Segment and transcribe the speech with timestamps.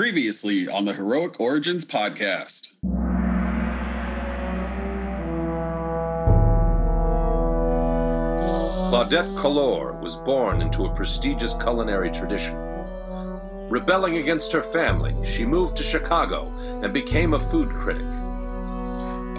[0.00, 2.72] Previously on the Heroic Origins podcast.
[8.88, 12.56] Claudette Couleur was born into a prestigious culinary tradition.
[13.68, 16.46] Rebelling against her family, she moved to Chicago
[16.82, 18.08] and became a food critic.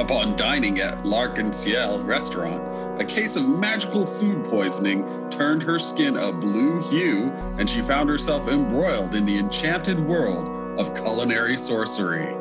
[0.01, 6.31] Upon dining at L'Arc-en-Ciel restaurant, a case of magical food poisoning turned her skin a
[6.31, 12.35] blue hue, and she found herself embroiled in the enchanted world of culinary sorcery.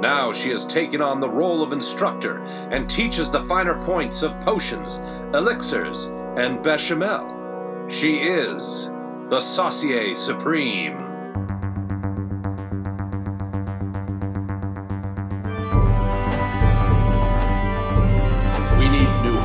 [0.00, 2.42] Now she has taken on the role of instructor
[2.72, 4.96] and teaches the finer points of potions,
[5.32, 7.86] elixirs, and bechamel.
[7.88, 8.90] She is
[9.28, 11.05] the Saucier Supreme.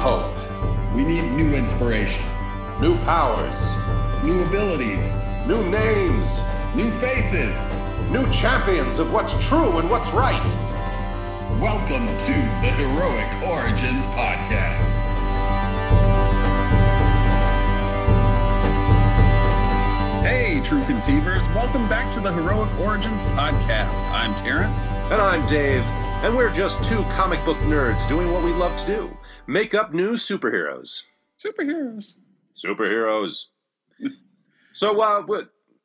[0.02, 0.34] Hope,
[0.96, 2.26] We need new inspiration,
[2.82, 3.76] new powers,
[4.24, 5.14] new abilities,
[5.46, 6.42] new names,
[6.76, 7.72] new faces.
[8.10, 10.44] new champions of what's true and what's right.
[11.62, 15.06] Welcome to the Heroic Origins podcast.
[20.24, 24.02] Hey, true conceivers, welcome back to the Heroic Origins podcast.
[24.12, 24.90] I'm Terrence.
[25.12, 25.84] And I'm Dave,
[26.24, 29.94] and we're just two comic book nerds doing what we love to do make up
[29.94, 31.04] new superheroes.
[31.38, 32.18] Superheroes.
[32.56, 33.46] Superheroes.
[34.74, 35.24] so, uh,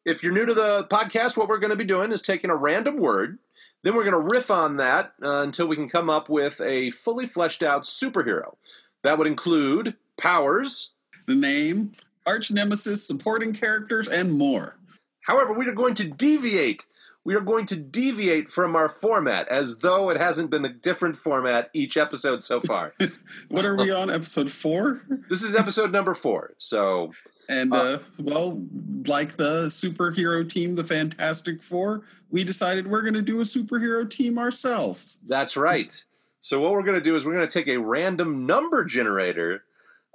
[0.04, 2.56] if you're new to the podcast, what we're going to be doing is taking a
[2.56, 3.38] random word,
[3.82, 6.90] then we're going to riff on that uh, until we can come up with a
[6.90, 8.56] fully fleshed out superhero.
[9.02, 10.92] That would include powers.
[11.26, 11.92] The name,
[12.26, 14.78] arch nemesis, supporting characters, and more.
[15.22, 16.86] However, we are going to deviate.
[17.26, 21.16] We are going to deviate from our format as though it hasn't been a different
[21.16, 22.92] format each episode so far.
[23.48, 24.10] What are we on?
[24.10, 25.02] Episode four?
[25.28, 26.54] this is episode number four.
[26.58, 27.10] So,
[27.48, 28.64] And, uh, well,
[29.08, 34.08] like the superhero team, the Fantastic Four, we decided we're going to do a superhero
[34.08, 35.20] team ourselves.
[35.26, 35.90] That's right.
[36.38, 39.64] So what we're going to do is we're going to take a random number generator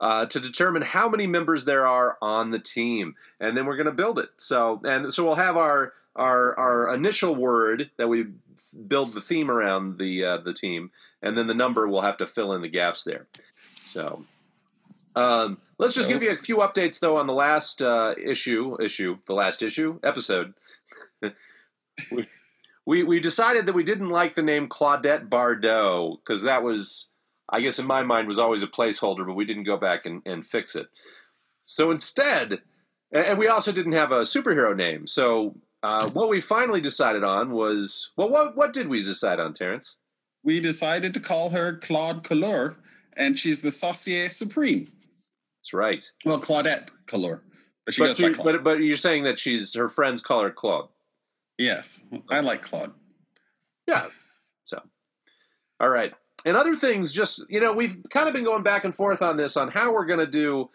[0.01, 3.85] uh, to determine how many members there are on the team, and then we're going
[3.85, 4.29] to build it.
[4.38, 8.25] So and so we'll have our our our initial word that we
[8.88, 10.91] build the theme around the uh, the team,
[11.22, 13.28] and then the number will have to fill in the gaps there.
[13.75, 14.25] So.
[15.13, 19.18] Um, let's just give you a few updates though on the last uh, issue issue
[19.25, 20.53] the last issue episode
[22.12, 22.28] we,
[22.85, 27.10] we we decided that we didn't like the name Claudette Bardot because that was,
[27.51, 30.22] I guess, in my mind, was always a placeholder, but we didn't go back and,
[30.25, 30.88] and fix it.
[31.63, 32.62] So instead,
[33.12, 35.06] and we also didn't have a superhero name.
[35.06, 39.53] So uh, what we finally decided on was, well, what what did we decide on,
[39.53, 39.97] Terrence?
[40.44, 42.78] We decided to call her Claude Couleur,
[43.17, 44.85] and she's the Saucier Supreme.
[45.59, 46.09] That's right.
[46.25, 47.41] Well, Claudette Couleur.
[47.85, 48.45] But she But, goes by Claude.
[48.45, 50.88] but but you're saying that she's her friends call her Claude.
[51.57, 52.94] yes, I like Claude.
[53.88, 54.06] Yeah.
[54.66, 54.81] So,
[55.79, 56.13] all right.
[56.46, 59.38] And other things, just, you know, we've kind of been going back and forth on
[59.38, 60.69] this, on how we're going to do,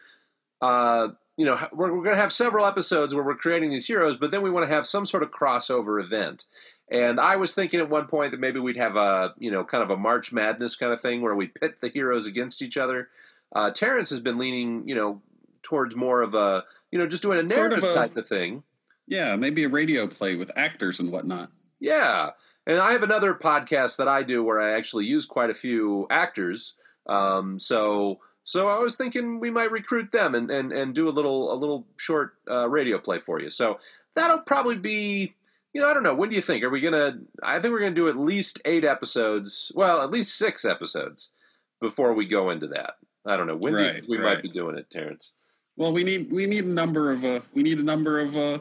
[0.60, 4.16] uh, you know, we're, we're going to have several episodes where we're creating these heroes,
[4.16, 6.44] but then we want to have some sort of crossover event.
[6.88, 9.82] And I was thinking at one point that maybe we'd have a, you know, kind
[9.82, 13.08] of a March Madness kind of thing where we pit the heroes against each other.
[13.54, 15.20] Uh, Terrence has been leaning, you know,
[15.62, 18.28] towards more of a, you know, just doing a Sort narrative of a- type of
[18.28, 18.62] thing.
[19.08, 21.50] Yeah, maybe a radio play with actors and whatnot.
[21.80, 22.30] Yeah.
[22.66, 26.06] And I have another podcast that I do where I actually use quite a few
[26.10, 26.74] actors.
[27.06, 31.10] Um, so so I was thinking we might recruit them and, and, and do a
[31.10, 33.50] little a little short uh, radio play for you.
[33.50, 33.78] So
[34.14, 35.34] that'll probably be
[35.72, 37.80] you know I don't know when do you think are we gonna I think we're
[37.80, 41.32] gonna do at least eight episodes well at least six episodes
[41.80, 42.94] before we go into that.
[43.24, 44.34] I don't know when do you we right.
[44.34, 45.32] might be doing it, Terrence.
[45.76, 48.58] Well, we need we need a number of uh, we need a number of uh,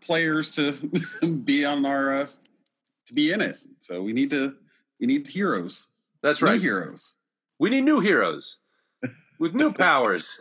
[0.00, 0.74] players to
[1.44, 2.26] be on our uh,
[3.12, 3.56] to be in it.
[3.78, 4.56] So we need to
[5.00, 5.88] we need heroes,
[6.22, 6.60] That's new right.
[6.60, 7.18] heroes,
[7.58, 8.58] We need new heroes
[9.38, 10.40] with new powers.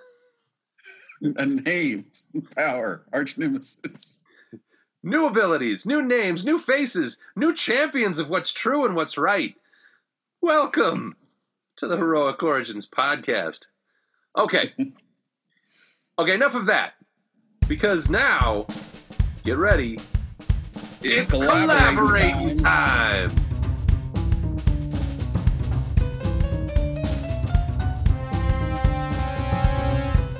[1.21, 2.03] a name,
[2.55, 4.21] power, arch nemesis.
[5.03, 9.55] New abilities, new names, new faces, new champions of what's true and what's right.
[10.41, 11.15] Welcome
[11.77, 13.67] to the Heroic Origins podcast.
[14.37, 14.73] Okay.
[16.19, 16.93] Okay, enough of that.
[17.67, 18.67] Because now,
[19.43, 19.97] get ready.
[21.03, 23.29] It's, collaborating, collaborating time.
[23.29, 23.51] time.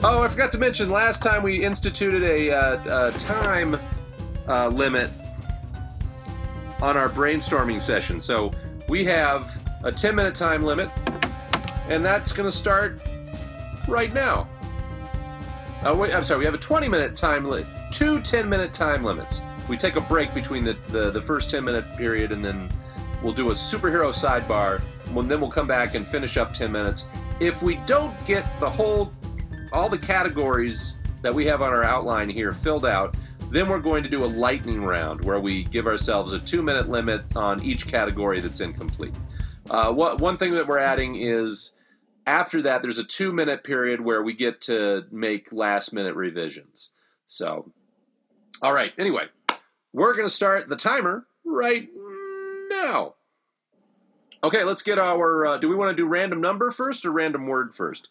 [0.04, 3.80] Oh, I forgot to mention last time we instituted a, uh, a time
[4.48, 5.10] uh, limit
[6.81, 8.19] on our brainstorming session.
[8.19, 8.52] So
[8.88, 10.90] we have a 10 minute time limit,
[11.88, 13.02] and that's going to start
[13.88, 14.48] right now.
[15.84, 19.04] Oh, wait, I'm sorry, we have a 20 minute time limit, two 10 minute time
[19.04, 19.42] limits.
[19.68, 22.69] We take a break between the, the, the first 10 minute period and then
[23.24, 24.81] we'll do a superhero sidebar.
[25.16, 27.08] And then we'll come back and finish up 10 minutes.
[27.40, 29.12] If we don't get the whole,
[29.74, 33.16] all the categories that we have on our outline here filled out,
[33.50, 36.90] then we're going to do a lightning round where we give ourselves a two minute
[36.90, 39.14] limit on each category that's incomplete.
[39.69, 41.75] Uh, what, one thing that we're adding is
[42.25, 46.94] after that, there's a two minute period where we get to make last minute revisions.
[47.28, 47.72] So,
[48.62, 49.25] all right, anyway,
[49.94, 51.88] we're going to start the timer right
[52.70, 53.16] now.
[54.44, 55.46] Okay, let's get our.
[55.46, 58.10] Uh, do we want to do random number first or random word first?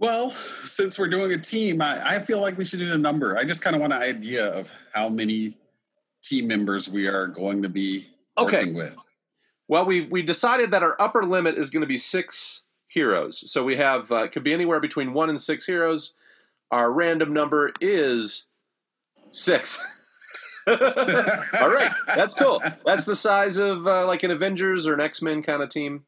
[0.00, 3.36] Well, since we're doing a team, I, I feel like we should do the number.
[3.36, 5.56] I just kind of want an idea of how many
[6.22, 8.06] team members we are going to be
[8.38, 8.58] Okay.
[8.58, 8.96] working with.
[9.66, 13.50] Well, we've we decided that our upper limit is going to be six heroes.
[13.50, 16.14] So we have uh, it could be anywhere between one and six heroes.
[16.70, 18.46] Our random number is
[19.30, 19.84] six.
[21.60, 22.60] All right, that's cool.
[22.84, 26.04] That's the size of uh, like an Avengers or an X Men kind of team.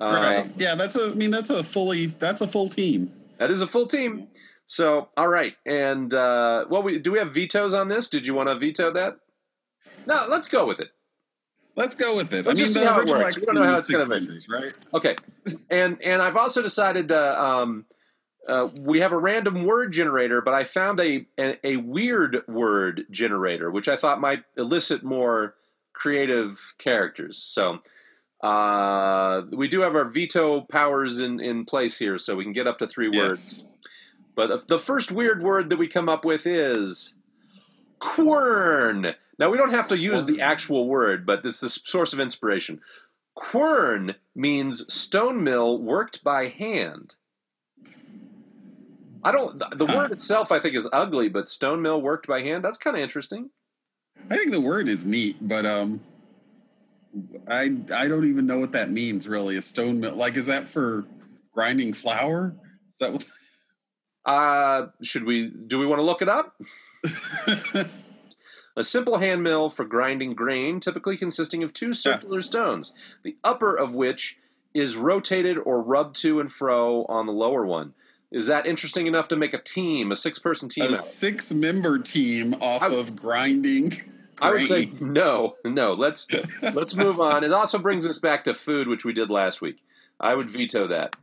[0.00, 0.52] Uh, right.
[0.56, 3.12] Yeah, that's a I mean that's a fully that's a full team.
[3.38, 4.28] That is a full team.
[4.66, 8.08] So, all right, and uh, well, we do we have vetoes on this?
[8.08, 9.16] Did you want to veto that?
[10.06, 10.90] No, let's go with it.
[11.76, 12.46] Let's go with it.
[12.46, 13.30] We'll I mean the original works.
[13.30, 14.40] X We don't know Men how it's gonna be.
[14.48, 14.72] right?
[14.94, 15.16] Okay,
[15.70, 17.84] and and I've also decided to um,
[18.48, 23.06] uh, we have a random word generator, but I found a, a a weird word
[23.10, 25.54] generator, which I thought might elicit more
[25.92, 27.38] creative characters.
[27.38, 27.80] So.
[28.42, 32.66] Uh, we do have our veto powers in, in place here, so we can get
[32.66, 33.58] up to three words.
[33.58, 33.66] Yes.
[34.34, 37.16] But the first weird word that we come up with is
[37.98, 39.14] quern.
[39.38, 42.80] Now we don't have to use the actual word, but it's the source of inspiration.
[43.34, 47.16] Quern means stone mill worked by hand.
[49.22, 49.58] I don't.
[49.58, 52.64] the- word itself, I think, is ugly, but stone mill worked by hand.
[52.64, 53.50] That's kind of interesting.
[54.30, 56.00] I think the word is neat, but um
[57.48, 59.56] I I don't even know what that means really.
[59.56, 61.06] A stone mill like is that for
[61.54, 62.54] grinding flour?
[62.94, 63.24] Is that what
[64.26, 65.48] Uh, should we?
[65.48, 66.54] Do we want to look it up?
[68.76, 72.92] A simple hand mill for grinding grain, typically consisting of two circular stones,
[73.24, 74.36] the upper of which
[74.72, 77.94] is rotated or rubbed to and fro on the lower one.
[78.30, 80.84] Is that interesting enough to make a team, a six-person team?
[80.84, 80.92] a out?
[80.92, 83.92] six member team off I- of grinding?
[84.42, 85.92] I would say no, no.
[85.92, 86.26] Let's
[86.74, 87.44] let's move on.
[87.44, 89.82] It also brings us back to food, which we did last week.
[90.18, 91.14] I would veto that.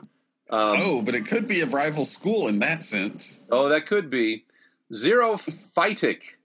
[0.50, 3.42] Um, oh, but it could be a rival school in that sense.
[3.51, 4.45] Oh, that could be.
[4.94, 6.36] Xerophytic.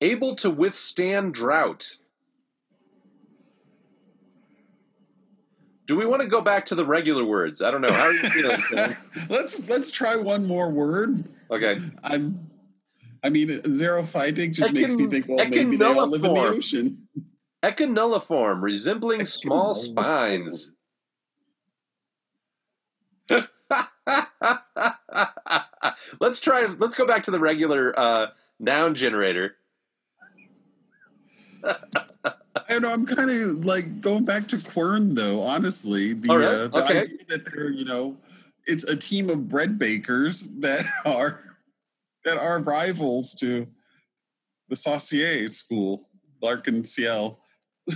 [0.00, 1.96] Able to withstand drought.
[5.86, 7.60] Do we want to go back to the regular words?
[7.60, 7.92] I don't know.
[7.92, 8.60] How are you feeling?
[9.28, 11.24] Let's let's try one more word.
[11.50, 11.76] Okay.
[12.02, 12.50] I'm
[13.22, 17.08] I mean xerophytic just makes me think, well, maybe they all live in the ocean.
[17.62, 20.72] Echinuliform, resembling small spines.
[26.20, 26.66] let's try.
[26.78, 28.26] Let's go back to the regular uh,
[28.58, 29.56] noun generator.
[32.68, 32.92] I know.
[32.92, 35.40] I'm kind of like going back to Quern, though.
[35.40, 37.00] Honestly, the, right, uh, the okay.
[37.00, 38.16] idea that they're you know,
[38.66, 41.42] it's a team of bread bakers that are
[42.24, 43.66] that are rivals to
[44.68, 46.00] the Saucier School,
[46.40, 47.38] L'Arc-en-Ciel.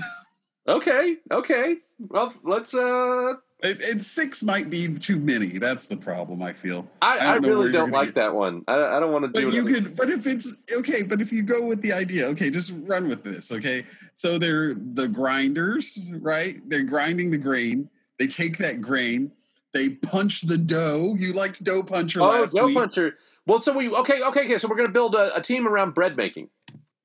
[0.69, 1.17] Okay.
[1.31, 1.77] Okay.
[1.99, 2.75] Well, let's.
[2.75, 5.47] Uh, It, it six might be too many.
[5.47, 6.43] That's the problem.
[6.43, 6.89] I feel.
[7.03, 8.63] I, I I, don't where really don't like get- that one.
[8.69, 9.47] I, I don't want to do.
[9.47, 12.51] But you could, but if it's okay, but if you go with the idea, okay,
[12.51, 13.83] just run with this, okay?
[14.15, 16.53] So they're the grinders, right?
[16.69, 17.91] They're grinding the grain.
[18.21, 19.33] They take that grain,
[19.75, 21.15] they punch the dough.
[21.19, 22.77] You liked dough puncher Oh, Dough week.
[22.77, 23.17] Puncher.
[23.47, 24.59] Well, so we okay, okay, okay.
[24.59, 26.49] So we're going to build a, a team around bread making.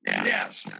[0.06, 0.72] Yes.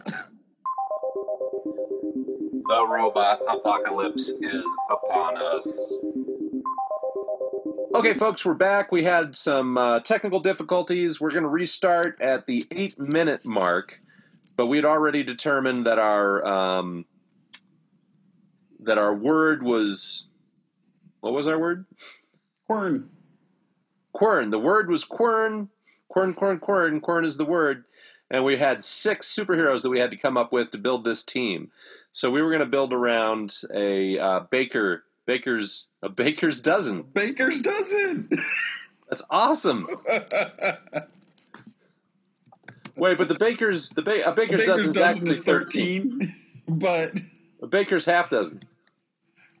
[2.67, 5.97] The robot apocalypse is upon us.
[7.93, 8.91] Okay, folks, we're back.
[8.91, 11.21] We had some uh, technical difficulties.
[11.21, 13.99] We're going to restart at the eight minute mark,
[14.55, 17.05] but we had already determined that our um,
[18.79, 20.29] that our word was
[21.19, 21.85] what was our word?
[22.67, 23.09] Quern.
[24.11, 24.49] Quern.
[24.49, 25.69] The word was quern.
[26.09, 26.99] Quern, quern, quern.
[26.99, 27.83] Quern is the word.
[28.29, 31.23] And we had six superheroes that we had to come up with to build this
[31.23, 31.71] team.
[32.15, 37.01] So we were going to build around a uh, baker, baker's a baker's dozen.
[37.01, 38.29] Baker's dozen.
[39.09, 39.85] That's awesome.
[42.95, 46.21] Wait, but the baker's the ba- a baker's, Baker's dozen, dozen is 13,
[46.69, 47.19] but
[47.61, 48.61] A baker's half dozen.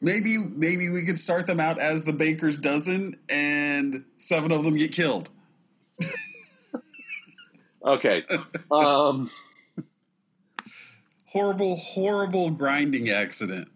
[0.01, 4.77] maybe maybe we could start them out as the baker's dozen and seven of them
[4.77, 5.29] get killed.
[7.83, 8.23] Okay.
[8.71, 9.29] Um,
[11.35, 13.67] horrible, horrible grinding accident.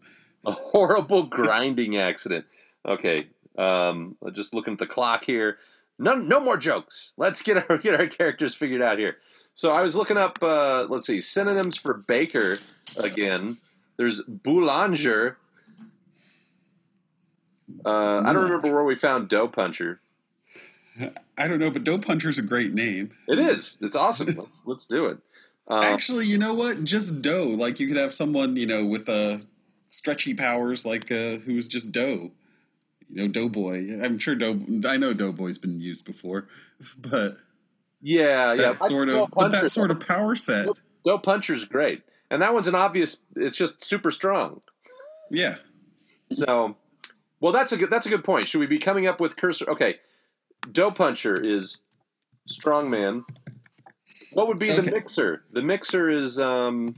[0.45, 2.45] A horrible grinding accident.
[2.87, 5.57] Okay, um, just looking at the clock here.
[5.97, 7.13] No, no more jokes.
[7.17, 9.17] Let's get our get our characters figured out here.
[9.53, 10.41] So I was looking up.
[10.41, 12.55] Uh, let's see synonyms for baker
[13.03, 13.57] again.
[13.97, 15.37] There's boulanger.
[17.85, 19.99] Uh, I don't remember where we found dough puncher.
[21.37, 23.11] I don't know, but Dough Puncher's a great name.
[23.25, 23.77] It is.
[23.81, 24.27] It's awesome.
[24.37, 25.19] let's let's do it.
[25.69, 26.83] Um, Actually, you know what?
[26.83, 27.55] Just dough.
[27.55, 29.37] Like you could have someone, you know, with uh,
[29.89, 32.31] stretchy powers, like uh, who's just dough.
[33.09, 34.03] You know, Doughboy.
[34.03, 34.59] I'm sure Dough.
[34.87, 36.47] I know Doughboy's been used before,
[36.97, 37.35] but
[38.01, 38.73] yeah, yeah.
[38.73, 40.67] sort of, but that sort of power set.
[41.03, 43.21] Dough puncher's great, and that one's an obvious.
[43.35, 44.61] It's just super strong.
[45.31, 45.55] Yeah.
[46.31, 46.77] So,
[47.39, 48.47] well, that's a good that's a good point.
[48.47, 49.67] Should we be coming up with cursor?
[49.69, 49.95] Okay,
[50.71, 51.79] dough puncher is
[52.47, 53.23] strongman.
[54.33, 55.43] What would be the mixer?
[55.51, 56.95] The mixer is um,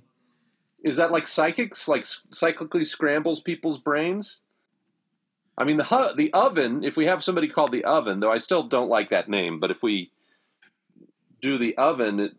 [0.83, 1.88] is that like psychics?
[1.88, 4.41] Like cyclically scrambles people's brains.
[5.57, 6.83] I mean the hu- the oven.
[6.83, 9.59] If we have somebody called the oven, though, I still don't like that name.
[9.59, 10.11] But if we
[11.41, 12.35] do the oven, it,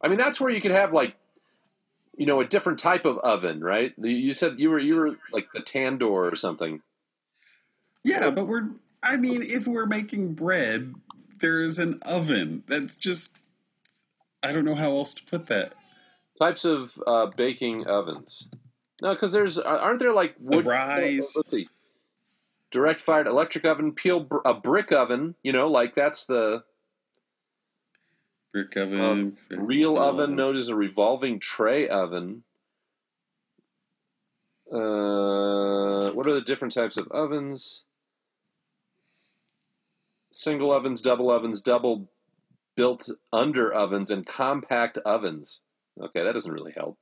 [0.00, 1.16] I mean that's where you could have like
[2.16, 3.94] you know a different type of oven, right?
[3.98, 6.82] You said you were you were like the tandoor or something.
[8.04, 8.70] Yeah, but we're.
[9.02, 10.94] I mean, if we're making bread,
[11.40, 12.62] there's an oven.
[12.66, 13.39] That's just.
[14.42, 15.72] I don't know how else to put that.
[16.38, 18.48] Types of uh, baking ovens.
[19.02, 21.34] No, because there's aren't there like wood rise.
[21.36, 21.66] Let's see.
[22.70, 25.34] Direct fired electric oven, peel br- a brick oven.
[25.42, 26.64] You know, like that's the
[28.52, 29.00] Brick oven.
[29.00, 32.42] um, real oven known as a revolving tray oven.
[34.72, 37.84] Uh, what are the different types of ovens?
[40.32, 42.08] Single ovens, double ovens, double
[42.80, 45.60] built under ovens, and compact ovens.
[46.00, 46.96] Okay, that doesn't really help.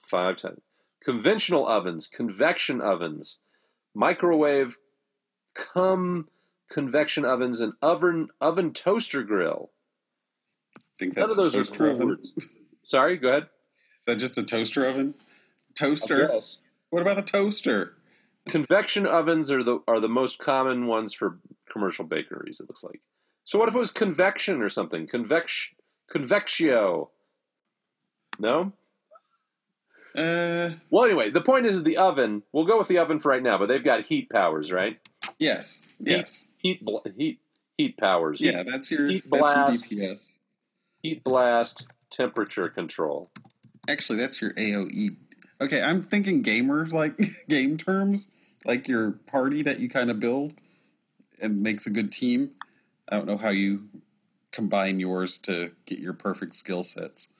[0.00, 0.60] Five times.
[1.02, 3.40] Conventional ovens, convection ovens,
[3.92, 4.78] microwave,
[5.54, 6.28] cum
[6.70, 9.72] convection ovens, and oven oven toaster grill.
[10.76, 12.08] I think that's None of a those are toaster cool oven.
[12.08, 12.48] words.
[12.84, 13.42] Sorry, go ahead.
[13.42, 15.14] Is that just a toaster oven?
[15.76, 16.30] Toaster.
[16.32, 16.58] Yes.
[16.90, 17.94] What about the toaster?
[18.48, 22.60] Convection ovens are the are the most common ones for commercial bakeries.
[22.60, 23.00] It looks like.
[23.44, 25.06] So what if it was convection or something?
[25.06, 25.70] Convex
[26.12, 27.08] convexio.
[28.38, 28.72] No.
[30.16, 32.42] Uh, Well, anyway, the point is the oven.
[32.52, 34.98] We'll go with the oven for right now, but they've got heat powers, right?
[35.38, 37.40] yes, yes, Heat bl- heat
[37.76, 38.40] heat powers.
[38.40, 38.62] yeah.
[38.62, 39.92] That's your heat that's your blast.
[39.92, 40.26] DPS.
[41.02, 43.30] Heat blast, temperature control.
[43.88, 45.16] Actually, that's your AOE.
[45.60, 47.14] Okay, I'm thinking gamer like
[47.48, 48.30] game terms,
[48.64, 50.54] like your party that you kind of build
[51.42, 52.52] and makes a good team.
[53.08, 53.82] I don't know how you
[54.52, 57.32] combine yours to get your perfect skill sets.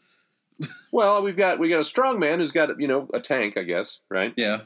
[0.93, 3.63] Well, we've got we got a strong man who's got you know a tank, I
[3.63, 4.33] guess, right?
[4.37, 4.61] Yeah,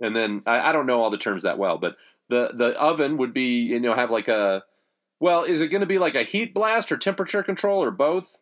[0.00, 1.96] and then I, I don't know all the terms that well, but
[2.28, 4.62] the the oven would be you know have like a
[5.18, 8.38] well, is it going to be like a heat blast or temperature control or both?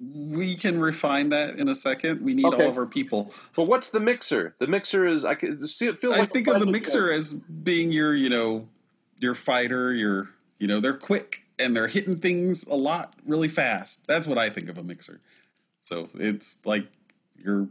[0.00, 2.20] we can refine that in a second.
[2.22, 2.64] We need Okay.
[2.64, 3.32] all of our people.
[3.56, 4.54] But what's the mixer?
[4.58, 7.32] The mixer is I can see it feels I like think of the mixer as
[7.32, 8.68] being your, you know,
[9.20, 9.94] your fighter.
[9.94, 10.28] Your,
[10.58, 14.06] you know, they're quick and they're hitting things a lot really fast.
[14.06, 15.20] That's what I think of a mixer.
[15.80, 16.86] So it's like
[17.36, 17.68] your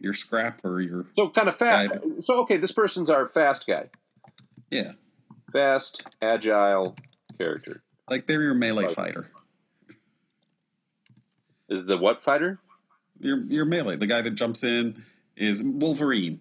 [0.00, 1.94] your scrap or your So kind of fast.
[2.18, 3.88] So okay, this person's our fast guy,
[4.70, 4.92] yeah,
[5.52, 6.94] fast, agile
[7.38, 7.82] character.
[8.10, 9.30] like they're your melee fighter.
[11.68, 12.58] Is the what fighter?
[13.18, 15.02] Your your melee, the guy that jumps in
[15.36, 16.40] is Wolverine.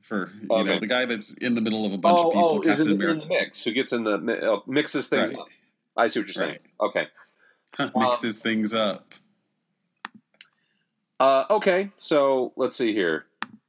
[0.00, 0.64] For you Okay.
[0.64, 2.86] know, the guy that's in the middle of a bunch Oh, of people, oh, Captain
[2.86, 3.20] in, in America.
[3.22, 3.64] the mix?
[3.64, 4.14] Who gets in the
[4.52, 5.40] uh, mixes things Right.
[5.40, 5.48] up?
[5.96, 6.58] I see what you're saying.
[6.80, 7.08] Okay.
[7.96, 9.12] Mixes things up.
[11.20, 13.24] Uh, okay, so let's see here.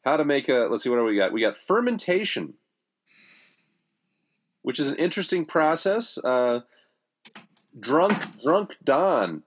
[0.06, 1.34] How to make a let's see what do we got?
[1.34, 2.54] We got fermentation,
[4.62, 6.18] which is an interesting process.
[6.24, 6.62] Uh,
[7.80, 9.44] drunk drunk Don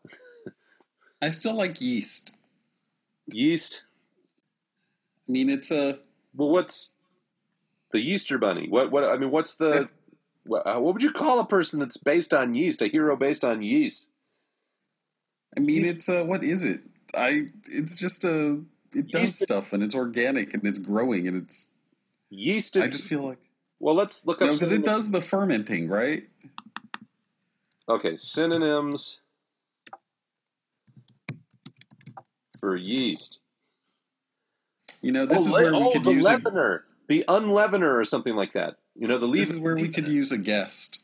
[1.22, 2.34] I still like yeast.
[3.26, 3.84] yeast.
[5.28, 6.00] I mean, it's a
[6.34, 6.94] Well, what's
[7.90, 8.68] the Easter Bunny?
[8.68, 9.30] What what I mean?
[9.30, 9.90] What's the
[10.44, 12.82] what, uh, what would you call a person that's based on yeast?
[12.82, 14.10] A hero based on yeast?
[15.56, 16.80] I mean, it's a what is it?
[17.16, 18.60] I it's just a
[18.94, 21.70] it does Yeast- stuff and it's organic and it's growing and it's.
[22.30, 22.78] Yeast.
[22.78, 23.38] I just feel like
[23.78, 24.46] well, let's look up.
[24.46, 26.26] no, because it does the fermenting, right?
[27.88, 29.20] Okay, synonyms
[32.58, 33.41] for yeast.
[35.02, 37.98] You know, this oh, is where we oh, could the use a, leavener, the unleavener,
[37.98, 38.76] or something like that.
[38.94, 41.02] You know, the this is where we could use a guest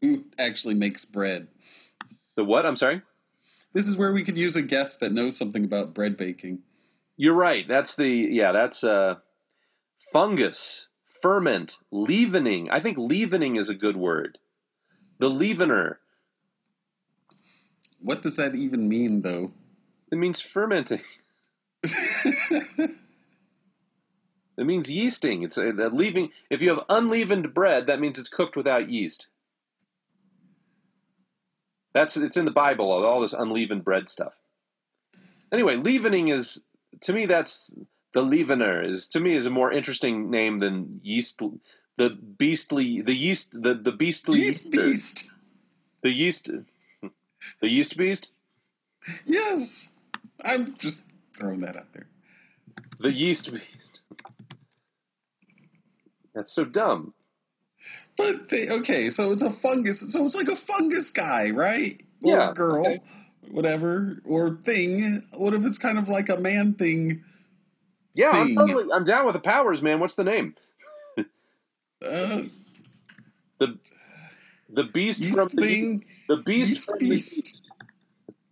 [0.00, 1.48] who actually makes bread.
[2.36, 2.66] the what?
[2.66, 3.00] I'm sorry.
[3.72, 6.60] this is where we could use a guest that knows something about bread baking.
[7.16, 7.66] You're right.
[7.66, 8.52] That's the yeah.
[8.52, 9.16] That's uh,
[10.12, 10.88] fungus,
[11.22, 12.70] ferment, leavening.
[12.70, 14.38] I think leavening is a good word.
[15.18, 15.96] The leavener.
[18.00, 19.52] What does that even mean, though?
[20.12, 21.00] It means fermenting.
[24.56, 25.44] It means yeasting.
[25.44, 26.30] It's uh, a, a leaving.
[26.48, 29.28] If you have unleavened bread, that means it's cooked without yeast.
[31.92, 32.90] That's it's in the Bible.
[32.90, 34.40] All this unleavened bread stuff.
[35.52, 36.66] Anyway, leavening is
[37.00, 37.78] to me that's
[38.12, 41.40] the leavener is to me is a more interesting name than yeast.
[41.96, 45.32] The beastly, the yeast, the the beastly yeast beast.
[46.02, 46.50] The yeast,
[47.60, 48.32] the yeast beast.
[49.24, 49.92] Yes,
[50.44, 51.04] I'm just
[51.38, 52.08] throwing that out there.
[52.98, 54.02] The yeast beast.
[56.34, 57.14] That's so dumb.
[58.16, 60.00] But they, okay, so it's a fungus.
[60.12, 62.00] So it's like a fungus guy, right?
[62.22, 63.00] Or Yeah, girl, okay.
[63.50, 65.22] whatever, or thing.
[65.36, 67.22] What if it's kind of like a man thing?
[68.14, 68.84] Yeah, I'm totally.
[68.94, 70.00] I'm down with the powers, man.
[70.00, 70.54] What's the name?
[71.18, 72.42] Uh,
[73.58, 73.78] The
[74.68, 76.04] the beast yeast from the thing?
[76.28, 77.62] the beast Yeast from the yeast.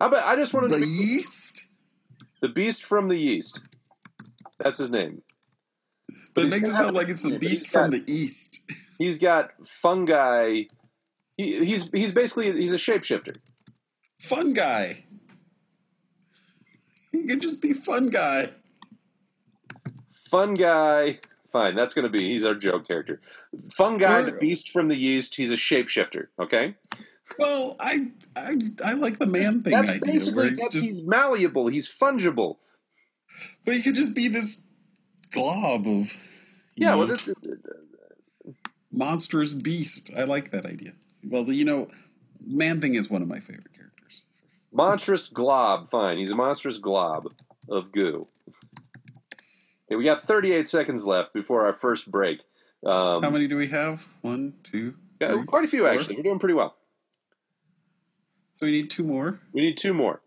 [0.01, 1.67] How about I just wanted The to be yeast?
[2.41, 3.61] the beast from the yeast.
[4.59, 5.23] That's his name.
[6.35, 8.71] But it makes it sound like it's the beast from got- the east.
[8.99, 10.62] He's got fungi.
[11.37, 13.37] He, he's he's basically he's a shapeshifter.
[14.21, 15.05] Fun guy.
[17.11, 18.51] He could just be fun guy.
[20.09, 21.19] Fun guy.
[21.51, 23.21] Fine, that's going to be he's our joke character.
[23.73, 25.35] Fun guy, the beast from the east.
[25.35, 26.29] He's a shapeshifter.
[26.39, 26.77] Okay,
[27.39, 31.69] Well, I I, I like the man thing that's idea basically that's, just he's malleable.
[31.69, 32.57] He's fungible.
[33.67, 34.67] but he could just be this
[35.33, 36.17] glob of
[36.77, 37.29] Yeah, well, this,
[38.91, 40.11] monstrous beast.
[40.17, 40.93] I like that idea.
[41.25, 41.89] Well, you know,
[42.47, 44.25] man thing is one of my favorite characters.
[44.73, 45.87] monstrous glob.
[45.87, 47.33] Fine, he's a monstrous glob
[47.69, 48.29] of goo.
[49.87, 52.42] Okay, we got 38 seconds left before our first break.
[52.85, 54.09] Um, How many do we have?
[54.23, 55.88] One, two, yeah, quite a few four?
[55.88, 56.16] actually.
[56.16, 56.77] We're doing pretty well.
[58.57, 59.40] So we need two more.
[59.53, 60.23] We need two more.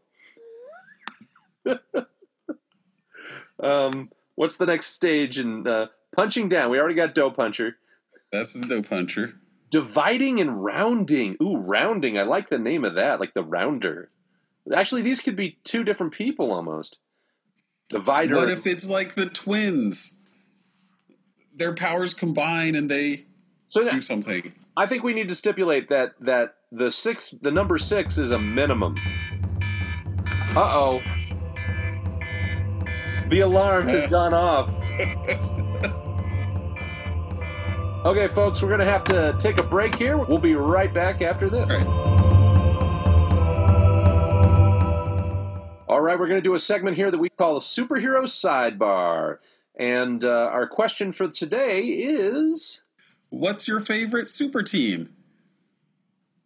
[3.60, 6.70] um, what's the next stage in uh, punching down?
[6.70, 7.78] We already got dough puncher.
[8.32, 9.40] That's the dough puncher.
[9.70, 11.36] Dividing and rounding.
[11.42, 12.18] Ooh, rounding.
[12.18, 14.12] I like the name of that, like the rounder.
[14.74, 17.00] Actually, these could be two different people almost.
[17.90, 18.36] Divider.
[18.36, 20.20] What if it's like the twins?
[21.56, 23.26] Their powers combine and they
[23.68, 24.54] so do something.
[24.76, 28.40] I think we need to stipulate that that the six, the number six, is a
[28.40, 28.96] minimum.
[30.56, 31.02] Uh oh.
[33.30, 34.74] The alarm has gone off.
[38.06, 40.16] Okay, folks, we're going to have to take a break here.
[40.16, 41.88] We'll be right back after this.
[45.88, 49.40] All right, we're going to do a segment here that we call a superhero sidebar.
[49.74, 52.84] And uh, our question for today is
[53.30, 55.16] What's your favorite super team?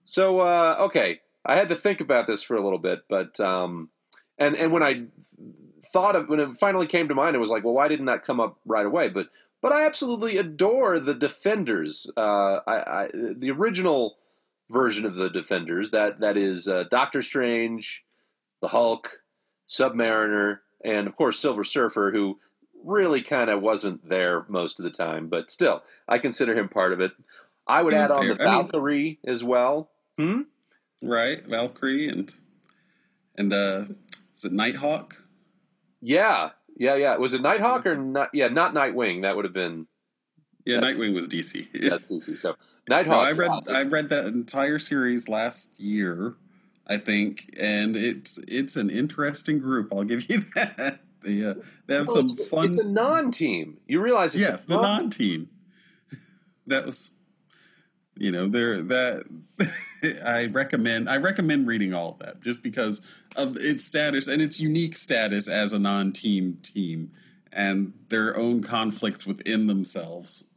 [0.06, 3.90] so, uh, okay, I had to think about this for a little bit, but, um,
[4.38, 5.08] and, and when I
[5.92, 8.24] thought of, when it finally came to mind, it was like, well, why didn't that
[8.24, 9.10] come up right away?
[9.10, 9.28] But,
[9.62, 12.10] but I absolutely adore the Defenders.
[12.16, 14.18] Uh, I, I, the original
[14.70, 18.06] version of the Defenders, that, that is uh, Doctor Strange,
[18.62, 19.24] the Hulk,
[19.68, 22.40] Submariner, and of course Silver Surfer, who
[22.84, 26.94] really kind of wasn't there most of the time, but still, I consider him part
[26.94, 27.12] of it.
[27.68, 28.48] I would He add on the there.
[28.48, 29.90] I mean- Valkyrie as well.
[30.18, 30.42] Hmm?
[31.04, 31.42] Right?
[31.42, 32.34] Valkyrie and
[33.38, 33.86] and uh
[34.36, 35.24] is it Nighthawk?
[36.02, 37.16] Yeah, yeah, yeah.
[37.18, 38.30] Was it Nighthawk or not?
[38.34, 39.24] Yeah, not Nightwing.
[39.24, 39.88] That would have been
[40.66, 40.82] Yeah, Yeah.
[40.82, 41.68] Nightwing was DC.
[41.90, 42.38] that's DC.
[42.38, 42.56] So
[42.90, 43.28] No, Nighthawk.
[43.28, 43.74] I read yeah.
[43.78, 46.36] I read that entire series last year,
[46.88, 49.92] I think, and it's it's an interesting group.
[49.94, 51.00] I'll give you that.
[51.24, 51.56] They uh,
[51.88, 52.72] they have Well, some it's, fun.
[52.72, 53.78] It's a non-team.
[53.88, 55.50] You realize it's yes, a the non- non-team.
[56.68, 57.18] That was,
[58.16, 59.24] you know, there that
[60.26, 61.10] I recommend.
[61.10, 63.00] I recommend reading all of that just because
[63.38, 67.12] of its status and its unique status as a non-team team
[67.52, 70.52] and their own conflicts within themselves.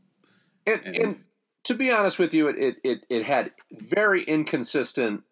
[0.66, 1.24] And, And- and
[1.64, 5.22] to be honest with you, it, it, it, it had very inconsistent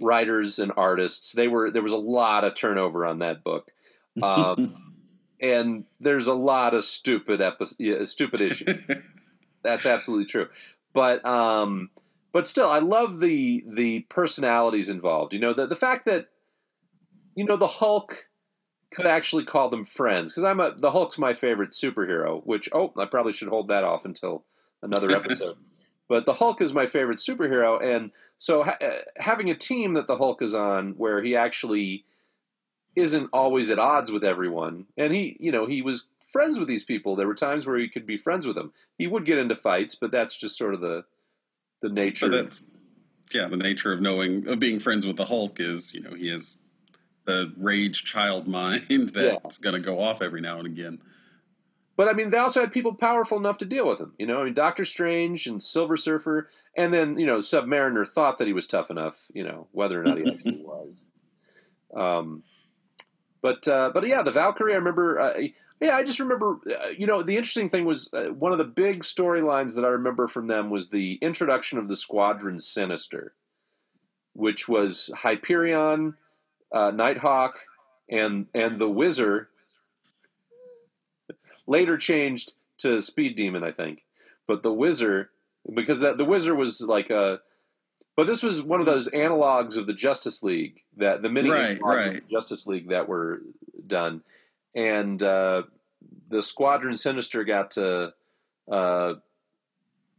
[0.00, 1.32] writers and artists.
[1.32, 3.70] They were there was a lot of turnover on that book,
[4.22, 4.74] um,
[5.40, 8.80] and there's a lot of stupid epi- stupid issues.
[9.62, 10.48] That's absolutely true.
[10.94, 11.90] But um,
[12.32, 15.32] but still, I love the the personalities involved.
[15.32, 16.28] You know, the the fact that
[17.34, 18.28] you know the Hulk
[18.90, 22.44] could actually call them friends because I'm a the Hulk's my favorite superhero.
[22.44, 24.44] Which oh, I probably should hold that off until
[24.82, 25.56] another episode.
[26.08, 30.06] But the Hulk is my favorite superhero, and so ha- uh, having a team that
[30.06, 32.04] the Hulk is on, where he actually
[32.96, 36.82] isn't always at odds with everyone, and he, you know, he was friends with these
[36.82, 37.14] people.
[37.14, 38.72] There were times where he could be friends with them.
[38.96, 41.04] He would get into fights, but that's just sort of the
[41.80, 42.28] the nature.
[42.28, 42.76] That's
[43.34, 46.30] yeah, the nature of knowing of being friends with the Hulk is you know he
[46.30, 46.56] has
[47.26, 49.70] a rage child mind that's yeah.
[49.70, 51.00] going to go off every now and again.
[51.96, 54.12] But I mean, they also had people powerful enough to deal with him.
[54.18, 58.38] You know, I mean, Doctor Strange and Silver Surfer, and then you know, Submariner thought
[58.38, 59.26] that he was tough enough.
[59.34, 61.06] You know, whether or not he actually was.
[61.94, 62.44] Um,
[63.42, 64.74] but uh, but yeah, the Valkyrie.
[64.74, 65.18] I remember.
[65.18, 65.48] Uh,
[65.80, 66.58] yeah, I just remember.
[66.66, 69.88] Uh, you know, the interesting thing was uh, one of the big storylines that I
[69.88, 73.34] remember from them was the introduction of the Squadron Sinister,
[74.32, 76.14] which was Hyperion,
[76.72, 77.60] uh, Nighthawk,
[78.10, 79.48] and and the Whizzer
[81.66, 84.04] later changed to Speed Demon, I think.
[84.46, 85.30] But the Whizzer,
[85.72, 87.40] because that, the Whizzer was like a,
[88.16, 91.78] but this was one of those analogs of the Justice League that the mini right,
[91.80, 92.20] right.
[92.28, 93.42] Justice League that were
[93.86, 94.22] done,
[94.78, 95.62] and uh,
[96.28, 98.14] the Squadron Sinister got to.
[98.70, 99.14] Uh,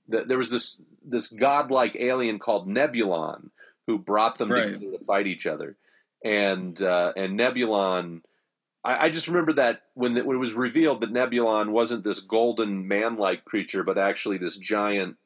[0.07, 3.51] the, there was this this godlike alien called Nebulon
[3.87, 4.65] who brought them right.
[4.65, 5.77] together to fight each other,
[6.23, 8.21] and uh, and Nebulon
[8.83, 12.19] I, I just remember that when, the, when it was revealed that Nebulon wasn't this
[12.19, 15.17] golden man-like creature, but actually this giant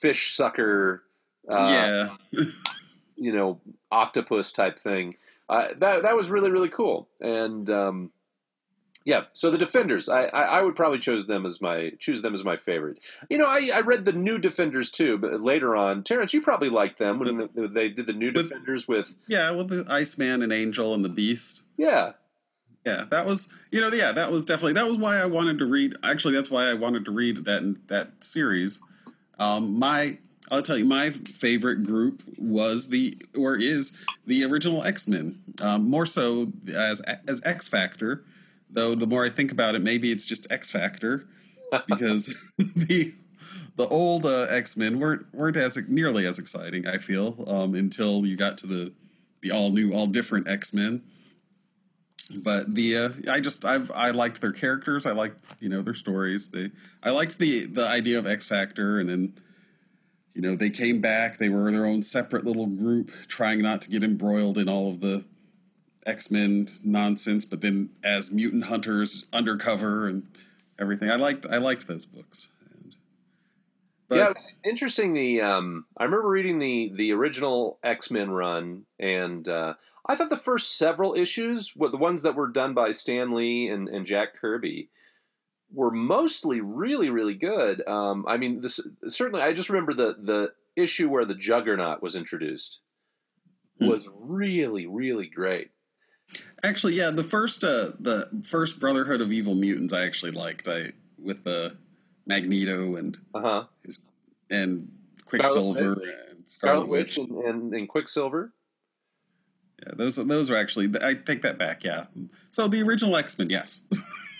[0.00, 1.02] fish sucker.
[1.48, 2.42] Uh, yeah.
[3.16, 5.14] you know, octopus type thing.
[5.48, 8.10] Uh, that that was really really cool, and um,
[9.06, 12.34] yeah, so the Defenders, I, I, I, would probably choose them as my choose them
[12.34, 12.98] as my favorite.
[13.30, 16.70] You know, I, I read the new Defenders too, but later on, Terrence, you probably
[16.70, 20.42] liked them when with, they did the new with, Defenders with yeah, with the Iceman
[20.42, 21.66] and Angel and the Beast.
[21.76, 22.14] Yeah,
[22.84, 25.66] yeah, that was you know yeah that was definitely that was why I wanted to
[25.66, 25.94] read.
[26.02, 28.82] Actually, that's why I wanted to read that that series.
[29.38, 30.18] Um, my
[30.50, 35.38] I'll tell you, my favorite group was the or is the original X Men.
[35.62, 38.24] Um, more so as as X Factor
[38.70, 41.26] Though the more I think about it, maybe it's just X Factor
[41.86, 43.12] because the
[43.76, 46.86] the old uh, X Men weren't weren't as nearly as exciting.
[46.86, 48.92] I feel um, until you got to the
[49.42, 51.02] the all new, all different X Men.
[52.44, 55.06] But the uh, I just I've I liked their characters.
[55.06, 56.50] I liked you know their stories.
[56.50, 56.70] They
[57.04, 59.34] I liked the the idea of X Factor, and then
[60.36, 61.38] you know they came back.
[61.38, 65.00] They were their own separate little group, trying not to get embroiled in all of
[65.00, 65.24] the
[66.04, 70.28] X Men nonsense, but then as mutant hunters undercover and
[70.78, 71.10] everything.
[71.10, 72.52] I liked I liked those books.
[72.70, 72.96] And,
[74.08, 75.14] but, yeah, it was interesting.
[75.14, 80.28] The um, I remember reading the the original X Men run, and uh, I thought
[80.28, 84.34] the first several issues, the ones that were done by Stan Lee and, and Jack
[84.34, 84.90] Kirby,
[85.72, 87.86] were mostly really really good.
[87.86, 89.42] Um, I mean, this certainly.
[89.42, 92.80] I just remember the the issue where the Juggernaut was introduced
[93.78, 93.88] hmm.
[93.88, 95.70] was really really great.
[96.64, 100.66] Actually, yeah, the first uh, the first Brotherhood of Evil Mutants I actually liked.
[100.68, 101.76] I with the
[102.26, 103.64] Magneto and uh-huh.
[103.82, 104.00] his,
[104.50, 104.90] and
[105.24, 105.92] Quicksilver
[106.30, 108.52] and Scarlet, Witch, and, and, and, Quicksilver.
[109.84, 111.84] Yeah, those those are actually I take that back.
[111.84, 112.04] Yeah,
[112.50, 113.82] so the original X Men, yes,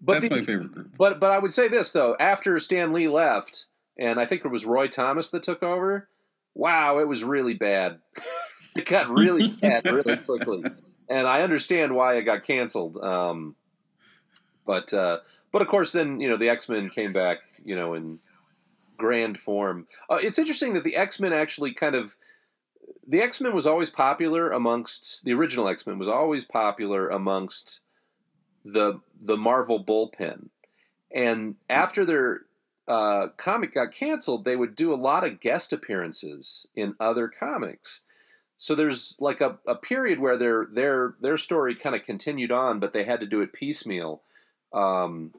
[0.00, 0.96] but that's the, my favorite group.
[0.96, 4.50] But but I would say this though, after Stan Lee left, and I think it
[4.50, 6.08] was Roy Thomas that took over.
[6.54, 8.00] Wow, it was really bad.
[8.76, 10.64] it got really bad really quickly
[11.08, 12.96] and I understand why it got canceled.
[12.98, 13.56] Um,
[14.66, 15.18] but uh,
[15.52, 18.18] but of course, then you know the X Men came back, you know, in
[18.96, 19.86] grand form.
[20.10, 22.16] Uh, it's interesting that the X Men actually kind of
[23.06, 27.80] the X Men was always popular amongst the original X Men was always popular amongst
[28.64, 30.48] the the Marvel bullpen,
[31.12, 32.42] and after their
[32.86, 38.04] uh, comic got canceled, they would do a lot of guest appearances in other comics
[38.60, 42.80] so there's like a, a period where their their their story kind of continued on,
[42.80, 44.22] but they had to do it piecemeal.
[44.72, 45.32] Um,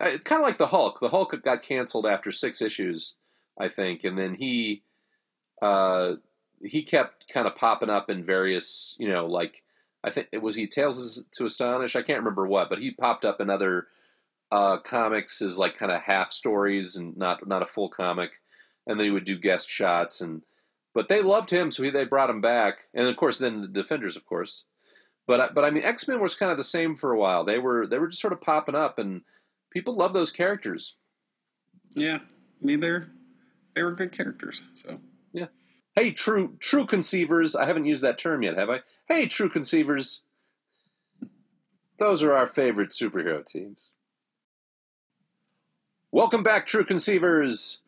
[0.00, 1.00] it's kind of like the Hulk.
[1.00, 3.16] The Hulk got canceled after six issues,
[3.58, 4.84] I think, and then he
[5.60, 6.14] uh,
[6.64, 9.64] he kept kind of popping up in various, you know, like
[10.04, 11.96] I think it was he Tales to Astonish.
[11.96, 13.86] I can't remember what, but he popped up in other
[14.50, 18.40] uh, comics as like kind of half stories and not not a full comic,
[18.86, 20.42] and then he would do guest shots and
[20.94, 23.68] but they loved him, so he, they brought him back, and of course, then the
[23.68, 24.64] Defenders, of course.
[25.26, 27.44] But but I mean, X Men was kind of the same for a while.
[27.44, 29.22] They were they were just sort of popping up, and
[29.70, 30.96] people love those characters.
[31.94, 33.08] Yeah, I mean they're
[33.74, 34.64] they were good characters.
[34.74, 35.00] So.
[35.94, 37.54] Hey, true true conceivers.
[37.54, 38.80] I haven't used that term yet, have I?
[39.06, 40.22] Hey, true conceivers.
[41.98, 43.96] Those are our favorite superhero teams.
[46.10, 47.80] Welcome back, True Conceivers.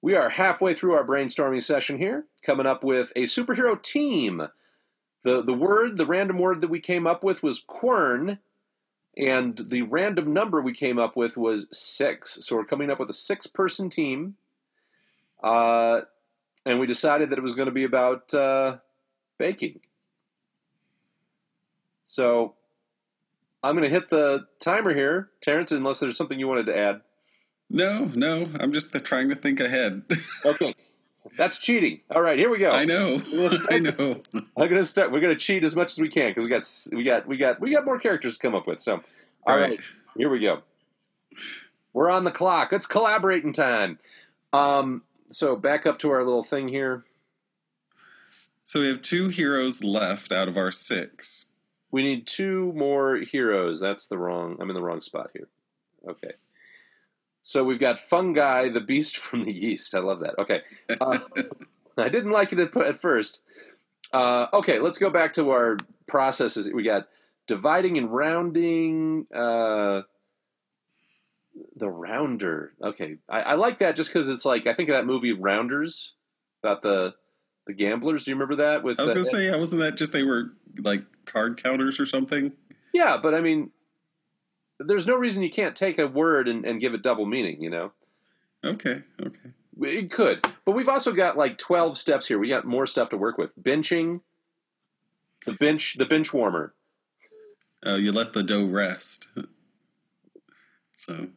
[0.00, 4.48] We are halfway through our brainstorming session here, coming up with a superhero team.
[5.22, 8.38] The the word, the random word that we came up with was quern,
[9.16, 12.44] and the random number we came up with was six.
[12.44, 14.36] So we're coming up with a six person team.
[15.42, 16.02] Uh,
[16.68, 18.76] and we decided that it was going to be about uh,
[19.38, 19.80] baking.
[22.04, 22.54] So
[23.62, 27.00] I'm going to hit the timer here, Terrence, unless there's something you wanted to add.
[27.70, 30.02] No, no, I'm just trying to think ahead.
[30.46, 30.74] Okay.
[31.36, 32.00] That's cheating.
[32.10, 32.70] All right, here we go.
[32.70, 33.18] I know,
[33.70, 34.22] I know.
[34.56, 35.12] I'm gonna start.
[35.12, 36.64] We're gonna cheat as much as we can because we got
[36.96, 38.80] we got we got we got more characters to come up with.
[38.80, 39.02] So,
[39.46, 39.80] all right, Right.
[40.16, 40.62] here we go.
[41.92, 42.72] We're on the clock.
[42.72, 43.98] It's collaborating time.
[44.54, 47.04] Um, so back up to our little thing here.
[48.62, 51.52] So we have two heroes left out of our six.
[51.90, 53.80] We need two more heroes.
[53.80, 54.56] That's the wrong.
[54.60, 55.48] I'm in the wrong spot here.
[56.06, 56.32] Okay.
[57.40, 59.94] So we've got Fungi, the beast from the yeast.
[59.94, 60.38] I love that.
[60.38, 60.62] Okay.
[61.00, 61.18] Uh,
[61.96, 63.42] I didn't like it at, at first.
[64.12, 66.70] Uh, okay, let's go back to our processes.
[66.72, 67.08] We got
[67.46, 69.26] dividing and rounding.
[69.34, 70.02] Uh,
[71.76, 72.72] the rounder.
[72.82, 76.14] Okay, I, I like that just because it's like I think of that movie Rounders
[76.62, 77.14] about the
[77.66, 78.24] the gamblers.
[78.24, 78.82] Do you remember that?
[78.82, 82.52] With I was gonna say, wasn't that just they were like card counters or something?
[82.92, 83.70] Yeah, but I mean,
[84.78, 87.60] there's no reason you can't take a word and, and give it double meaning.
[87.60, 87.92] You know,
[88.64, 89.50] Okay, okay.
[89.82, 92.38] it could, but we've also got like 12 steps here.
[92.38, 93.56] We got more stuff to work with.
[93.56, 94.22] Benching,
[95.46, 96.74] the bench, the bench warmer.
[97.86, 99.28] Uh, you let the dough rest.
[100.98, 101.28] So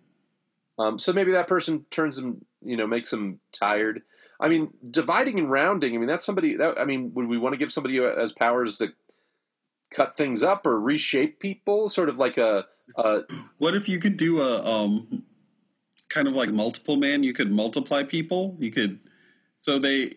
[0.82, 4.02] Um, so maybe that person turns them, you know, makes them tired.
[4.40, 5.94] I mean, dividing and rounding.
[5.94, 6.56] I mean, that's somebody.
[6.56, 8.94] That, I mean, would we want to give somebody as powers to
[9.92, 11.90] cut things up or reshape people?
[11.90, 12.66] Sort of like a,
[12.96, 13.22] a
[13.60, 15.24] what if you could do a um
[16.10, 17.24] kind of like multiple man?
[17.24, 18.56] You could multiply people.
[18.60, 19.00] You could
[19.60, 20.12] so they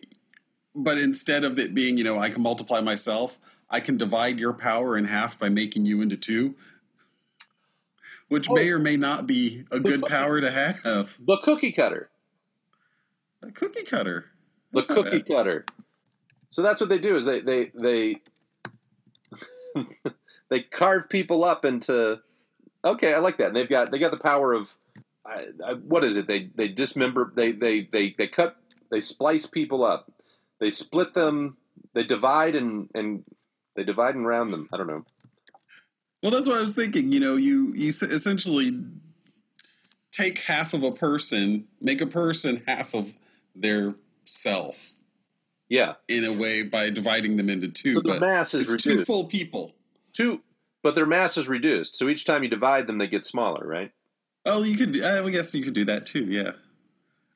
[0.73, 3.37] but instead of it being, you know, I can multiply myself,
[3.69, 6.55] I can divide your power in half by making you into two.
[8.27, 11.17] Which may or may not be a good power to have.
[11.25, 12.09] the cookie cutter.
[13.43, 14.31] A cookie cutter.
[14.71, 15.65] the That's not cookie cutter.
[16.49, 18.21] So that's what they do is they they they
[20.49, 22.21] they carve people up into.
[22.83, 23.47] Okay, I like that.
[23.47, 24.75] And they've got they got the power of
[25.25, 26.27] I, I, what is it?
[26.27, 27.31] They they dismember.
[27.35, 28.57] They they they they cut.
[28.91, 30.11] They splice people up.
[30.59, 31.57] They split them.
[31.93, 33.23] They divide and and
[33.75, 34.67] they divide and round them.
[34.71, 35.05] I don't know.
[36.25, 37.11] Well, that's what I was thinking.
[37.11, 38.75] You know, you you essentially
[40.11, 43.15] take half of a person, make a person half of
[43.55, 44.93] their self
[45.69, 47.93] Yeah, in a way by dividing them into two.
[47.93, 49.73] so the but mass is it's two full people.
[50.13, 50.41] Two,
[50.81, 51.95] but their mass is reduced.
[51.95, 53.91] So each time you divide them, they get smaller, right?
[54.47, 54.99] Oh, you could.
[55.05, 56.23] I guess you could do that too.
[56.25, 56.53] Yeah.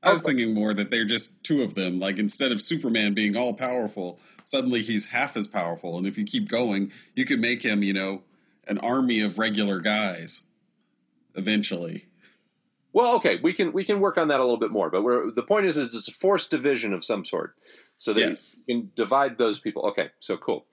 [0.01, 0.33] I oh, was Okay.
[0.33, 1.99] thinking more that they're just two of them.
[1.99, 5.99] Like instead of Superman being all powerful, suddenly he's half as powerful.
[5.99, 8.23] And if you keep going, you could make him, you know,
[8.69, 10.45] an army of regular guys.
[11.35, 12.05] Eventually.
[12.91, 15.29] Well, okay, we can we can work on that a little bit more, but we're,
[15.31, 17.55] the point is, is it's a forced division of some sort,
[17.97, 18.57] so that Yes.
[18.65, 19.85] you can divide those people.
[19.89, 20.65] Okay, so cool.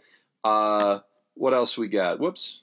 [0.43, 1.01] Uh,
[1.35, 2.19] what else we got?
[2.19, 2.63] Whoops,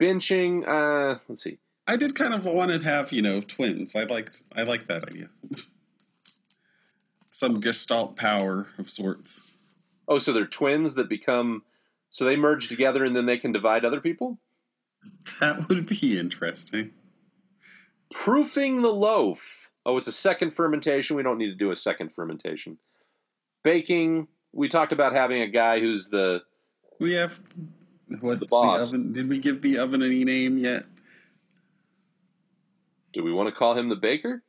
[0.00, 0.66] benching.
[0.66, 1.58] Uh, let's see.
[1.86, 3.94] I did kind of want to have, you know, twins.
[3.94, 5.28] I liked I liked that idea.
[7.30, 9.76] Some gestalt power of sorts.
[10.08, 11.64] Oh, so they're twins that become.
[12.12, 14.38] So they merge together and then they can divide other people.
[15.40, 16.92] That would be interesting.
[18.12, 19.70] Proofing the loaf.
[19.84, 21.16] Oh, it's a second fermentation.
[21.16, 22.78] We don't need to do a second fermentation.
[23.64, 24.28] Baking.
[24.52, 26.42] We talked about having a guy who's the
[27.00, 27.40] We have
[28.20, 28.82] what's the, boss.
[28.82, 29.12] oven?
[29.12, 30.84] Did we give the oven any name yet?
[33.12, 34.42] Do we want to call him the baker?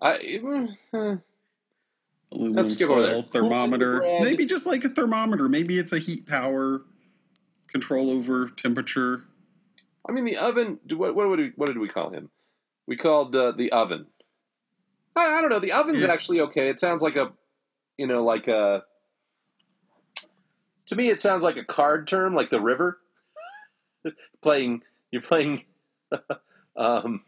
[0.00, 1.16] I eh,
[2.32, 3.22] Aluminum Let's skip over foil, there.
[3.22, 4.00] thermometer.
[4.20, 5.48] Maybe just like a thermometer.
[5.48, 6.82] Maybe it's a heat power
[7.68, 9.24] control over temperature.
[10.08, 10.78] I mean the oven.
[10.92, 12.30] What what would we, what did we call him?
[12.86, 14.06] We called uh, the oven.
[15.16, 15.58] I, I don't know.
[15.58, 16.12] The oven's Yeah.
[16.12, 16.68] actually okay.
[16.68, 17.32] It sounds like a,
[17.96, 18.84] you know, like a.
[20.86, 22.98] To me, it sounds like a card term, like the river.
[24.42, 25.64] playing, you're playing,
[26.76, 27.22] um,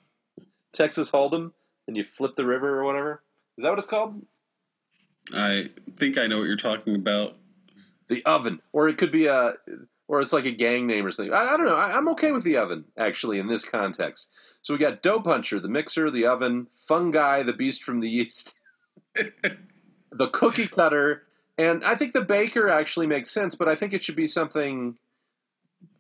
[0.73, 1.53] Texas Hold'em,
[1.87, 3.23] and you flip the river or whatever.
[3.59, 4.25] Is that what it's called?
[5.35, 7.37] I think I know what you're talking about.
[8.09, 9.55] The oven, or it could be a,
[10.09, 11.33] or it's like a gang name or something.
[11.33, 11.77] I, I don't know.
[11.77, 14.31] I, I'm okay with the oven actually in this context.
[14.63, 18.59] So we got dough puncher, the mixer, the oven, fungi, the beast from the yeast,
[20.11, 21.25] the cookie cutter,
[21.61, 24.97] and I think the baker actually makes sense, but I think it should be something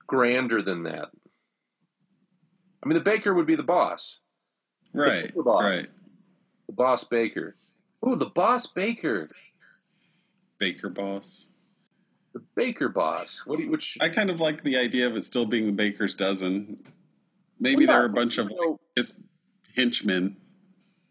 [0.07, 1.11] grander than that.
[2.83, 4.21] I mean, the baker would be the boss.
[4.95, 5.31] Right.
[5.35, 5.63] The boss.
[5.63, 5.87] Right.
[6.67, 7.53] The boss baker.
[8.07, 9.15] Ooh, the boss baker.
[10.59, 11.51] Baker boss.
[12.33, 13.43] The baker boss.
[13.47, 15.73] What do you, which I kind of like the idea of it still being the
[15.73, 16.79] baker's dozen.
[17.59, 19.23] Maybe Well, yeah, there are a bunch of like, just
[19.77, 20.37] henchmen.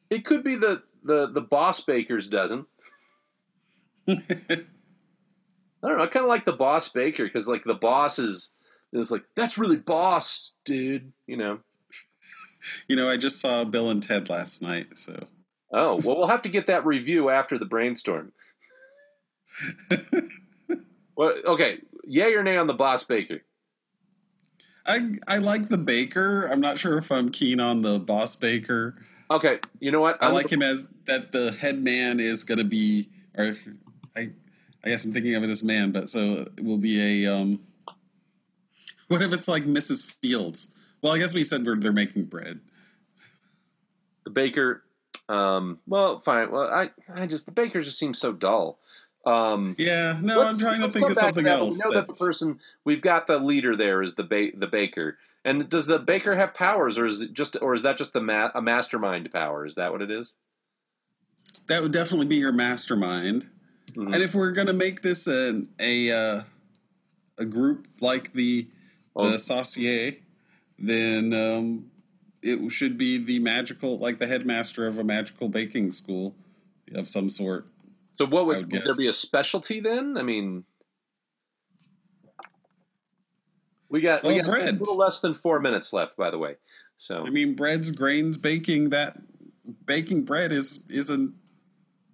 [0.10, 2.66] it could be the the the boss baker's dozen.
[4.08, 4.18] I
[5.84, 6.04] don't know.
[6.04, 8.54] I kind of like the boss baker because like the boss is
[8.92, 11.12] is like that's really boss, dude.
[11.28, 11.60] You know.
[12.88, 15.28] You know, I just saw Bill and Ted last night, so
[15.72, 18.32] Oh well, we'll have to get that review after the brainstorm.
[21.16, 23.42] well, okay, yay or nay on the boss baker?
[24.86, 26.48] I I like the baker.
[26.48, 28.96] I'm not sure if I'm keen on the boss baker.
[29.30, 30.22] Okay, you know what?
[30.22, 33.56] I I'm like him as that the head man is going to be, or
[34.16, 34.32] I
[34.84, 37.60] I guess I'm thinking of it as man, but so it will be a um.
[39.08, 40.16] What if it's like Mrs.
[40.20, 40.74] Fields?
[41.02, 42.60] Well, I guess we said we're, they're making bread.
[44.24, 44.84] the baker.
[45.30, 46.52] Um, well, fine.
[46.52, 48.80] Well, I I just the baker just seems so dull.
[49.26, 51.78] Um, Yeah, no, I'm trying to think of something else.
[51.84, 55.18] We know that the person we've got the leader there is the ba- the baker.
[55.46, 58.20] And does the baker have powers, or is it just, or is that just the
[58.22, 59.66] ma- a mastermind power?
[59.66, 60.36] Is that what it is?
[61.68, 63.48] that would definitely be your mastermind.
[63.94, 64.14] Mhm.
[64.14, 66.44] And if we're going to make this a a uh,
[67.38, 68.68] a group like the
[69.16, 69.30] Oh.
[69.30, 70.14] the Saucier,
[70.80, 71.92] then um,
[72.42, 76.36] it should be the magical, like the headmaster of a magical baking school
[76.94, 77.68] of some sort.
[78.18, 80.18] So what would, would would there be a specialty then?
[80.18, 80.66] I mean,
[83.90, 84.80] we got we Well, got a breads.
[84.80, 86.56] little less than four minutes left, by the way.
[86.98, 88.90] So I mean, breads, grains, baking.
[88.90, 89.18] That
[89.86, 91.36] baking bread is isn't.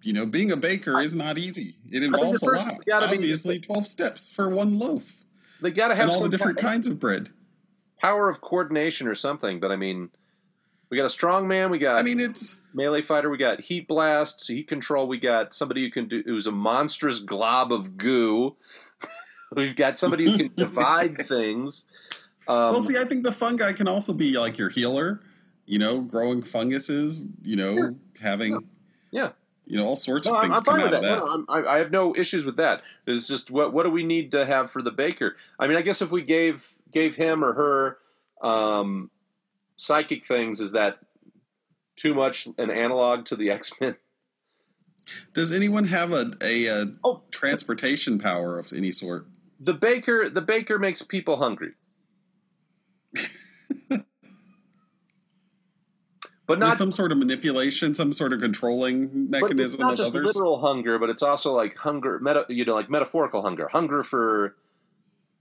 [0.02, 1.74] You know, being a baker is not easy.
[1.90, 2.86] It involves a the first- lot.
[2.86, 5.24] gotta be- Obviously, twelve steps for one loaf,
[5.60, 7.30] they got to have and all the different kind kinds of bread.
[8.06, 9.60] Of power of coordination or something.
[9.60, 10.10] But I mean,
[10.90, 11.70] we got a strong man.
[11.70, 13.30] We got I mean, it's melee fighter.
[13.30, 15.06] We got heat blasts, heat control.
[15.06, 18.56] We got somebody who can do it, who's a monstrous glob of goo.
[19.56, 21.86] We've got somebody who can divide things.
[22.48, 22.82] Um, well.
[22.82, 25.20] See, I think the fungi can also be like your healer.
[25.66, 27.32] You know, growing funguses.
[27.42, 28.68] You know, having
[29.10, 29.32] yeah.
[29.66, 31.02] You know all sorts No, of things I'm come out of that.
[31.02, 31.18] that.
[31.18, 32.82] No, no, I'm, I, I have no issues with that.
[33.06, 35.36] It's just what what do we need to have for the baker?
[35.58, 37.98] I mean, I guess if we gave gave him or her
[38.48, 39.10] um,
[39.76, 40.98] psychic things, is that
[41.96, 43.96] too much an analog to the X Men?
[45.34, 47.22] Does anyone have a a, a Oh.
[47.30, 49.26] transportation power of any sort?
[49.58, 51.72] The baker the baker makes people hungry,
[56.46, 56.78] but There's not.
[56.78, 60.26] some sort of manipulation, some sort of controlling But it's mechanism not of just others.
[60.26, 64.56] literal hunger, but it's also like hunger, meta, you know, like metaphorical hunger, hunger for,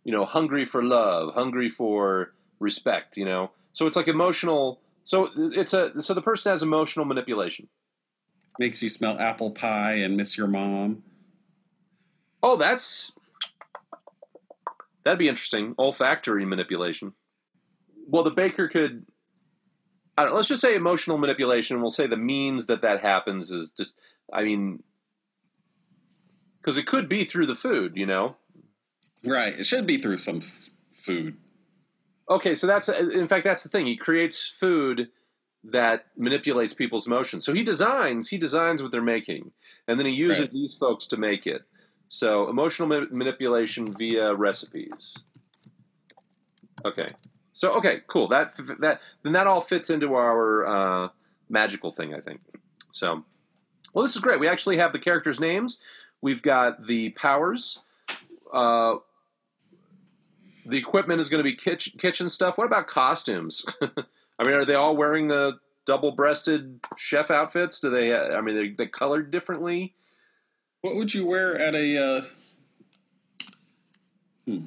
[0.03, 3.51] you know, hungry for love, hungry for respect, you know.
[3.73, 4.79] So it's like emotional.
[5.03, 7.67] So it's a so the person has emotional manipulation.
[8.57, 11.03] Makes you smell apple pie and miss your mom.
[12.41, 13.17] Oh, that's
[15.03, 15.75] that'd be interesting.
[15.77, 17.13] Olfactory manipulation.
[18.07, 19.05] Well, the baker could.
[20.17, 21.81] I don't, let's just say emotional manipulation.
[21.81, 23.99] We'll say the means that that happens is just.
[24.33, 24.81] I mean,
[26.61, 28.37] because it could be through the food, you know.
[29.25, 29.57] Right.
[29.57, 31.37] It should be through some f- food.
[32.29, 33.85] Okay, so that's in fact that's the thing.
[33.85, 35.09] He creates food
[35.63, 37.45] that manipulates people's emotions.
[37.45, 39.51] So he designs he designs what they're making,
[39.87, 40.51] and then he uses Right.
[40.53, 41.63] these folks to make it.
[42.07, 45.23] So emotional ma- manipulation via recipes.
[46.83, 47.07] Okay.
[47.55, 48.27] So okay, cool.
[48.27, 51.09] That that then that all fits into our uh,
[51.47, 52.41] magical thing, I think.
[52.89, 53.23] So,
[53.93, 54.41] well, this is great.
[54.41, 55.79] We actually have the characters' names.
[56.21, 57.79] We've got the powers.
[58.51, 58.95] Uh,
[60.65, 62.57] the equipment is going to be kitchen, kitchen stuff.
[62.57, 63.65] What about costumes?
[63.81, 67.79] I mean, are they all wearing the double-breasted chef outfits?
[67.79, 68.13] Do they?
[68.13, 69.95] I mean, they they colored differently.
[70.81, 72.25] What would you wear at a?
[74.47, 74.57] Uh,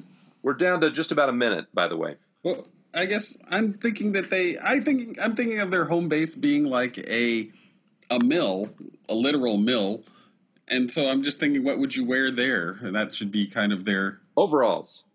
[0.41, 2.15] We're down to just about a minute, by the way.
[2.41, 4.55] well, I guess I'm thinking that they.
[4.63, 7.49] I think I'm thinking of their home base being like a
[8.09, 8.69] a mill,
[9.07, 10.03] a literal mill,
[10.67, 12.79] and so I'm just thinking, what would you wear there?
[12.81, 15.05] And that should be kind of their Overalls.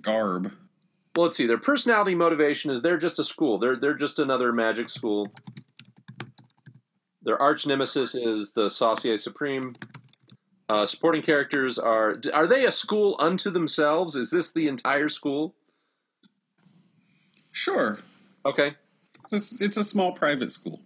[0.00, 0.52] garb.
[1.16, 1.46] Well, let's see.
[1.46, 3.58] Their personality motivation is they're just a school.
[3.58, 5.26] They're they're just another magic school.
[7.22, 9.74] Their arch nemesis is the Saucier Supreme.
[10.68, 14.14] Uh, supporting characters are are they a school unto themselves?
[14.14, 15.56] Is this the entire school?
[17.68, 17.98] Sure,
[18.46, 18.74] Okay,
[19.24, 20.80] it's a, it's a small private school.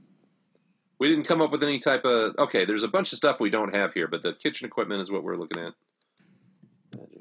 [0.98, 2.34] we didn't come up with any type of.
[2.38, 5.10] Okay, there's a bunch of stuff we don't have here, but the kitchen equipment is
[5.10, 5.74] what we're looking at.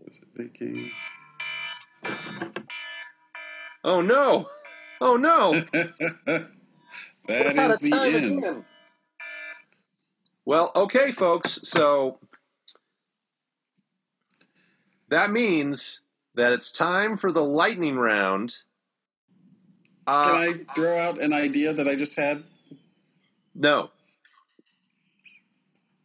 [0.07, 0.89] Is it baking?
[3.84, 4.49] Oh no!
[4.99, 5.51] Oh no!
[7.28, 8.38] that Out is of the end.
[8.39, 8.66] again.
[10.43, 11.59] Well, okay, folks.
[11.64, 12.18] So
[15.09, 16.01] that means
[16.34, 18.64] that it's time for the lightning round.
[20.12, 22.43] Uh, Can I throw out an idea that I just had?
[23.55, 23.91] No.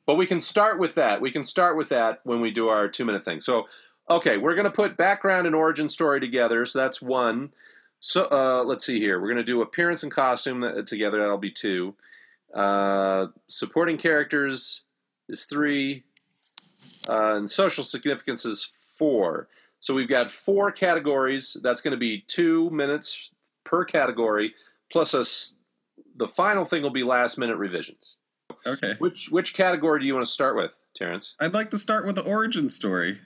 [0.07, 1.20] But we can start with that.
[1.20, 3.40] We can start with that when we do our two minute thing.
[3.40, 3.66] So,
[4.09, 6.64] okay, we're going to put background and origin story together.
[6.66, 7.50] So that's one.
[7.98, 9.20] So uh, let's see here.
[9.20, 11.18] We're going to do appearance and costume uh, together.
[11.18, 11.94] That'll be two.
[12.54, 14.82] Uh, supporting characters
[15.28, 16.04] is three.
[17.09, 19.48] Uh, and social significance is four.
[19.80, 21.57] So we've got four categories.
[21.61, 23.32] That's going to be two minutes
[23.66, 24.54] per category,
[24.90, 25.58] plus a s
[26.14, 28.20] the final thing will be last minute revisions.
[28.66, 28.94] Okay.
[28.98, 31.36] Which which category do you want to start with, Terrence?
[31.38, 33.18] I'd like to start with the origin story.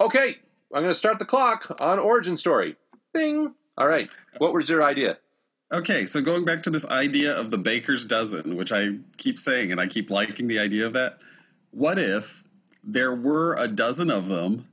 [0.00, 0.36] Okay,
[0.72, 2.76] I'm going to start the clock on origin story.
[3.12, 3.54] Bing.
[3.76, 4.10] All right.
[4.38, 5.18] What was your idea?
[5.72, 9.72] Okay, so going back to this idea of the baker's dozen, which I keep saying
[9.72, 11.18] and I keep liking the idea of that.
[11.70, 12.44] What if
[12.82, 14.68] there were a dozen of them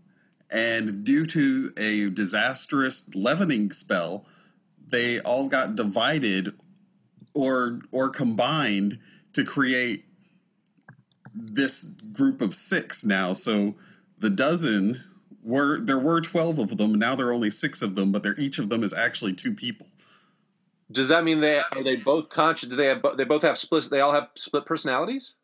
[0.49, 4.25] and due to a disastrous leavening spell,
[4.91, 6.53] they all got divided
[7.33, 8.99] or or combined
[9.33, 10.05] to create
[11.33, 13.33] this group of 6 now.
[13.33, 13.75] So
[14.19, 15.03] the dozen
[15.43, 18.39] were there were 12 of them, now there are only 6 of them, but they're
[18.39, 19.87] each of them is actually two people.
[20.91, 22.69] Does that mean they are they both conscious?
[22.69, 23.87] Do they have they both have split?
[23.89, 25.35] They all have split personalities?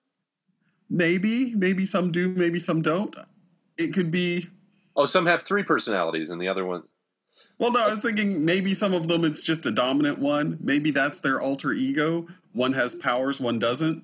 [0.89, 3.15] Maybe, maybe some do, maybe some don't.
[3.77, 4.45] It could be.
[4.95, 6.83] Oh, some have three personalities, and the other one.
[7.59, 10.57] Well, no, I was thinking maybe some of them it's just a dominant one.
[10.61, 12.27] Maybe that's their alter ego.
[12.53, 14.03] One has powers, one doesn't.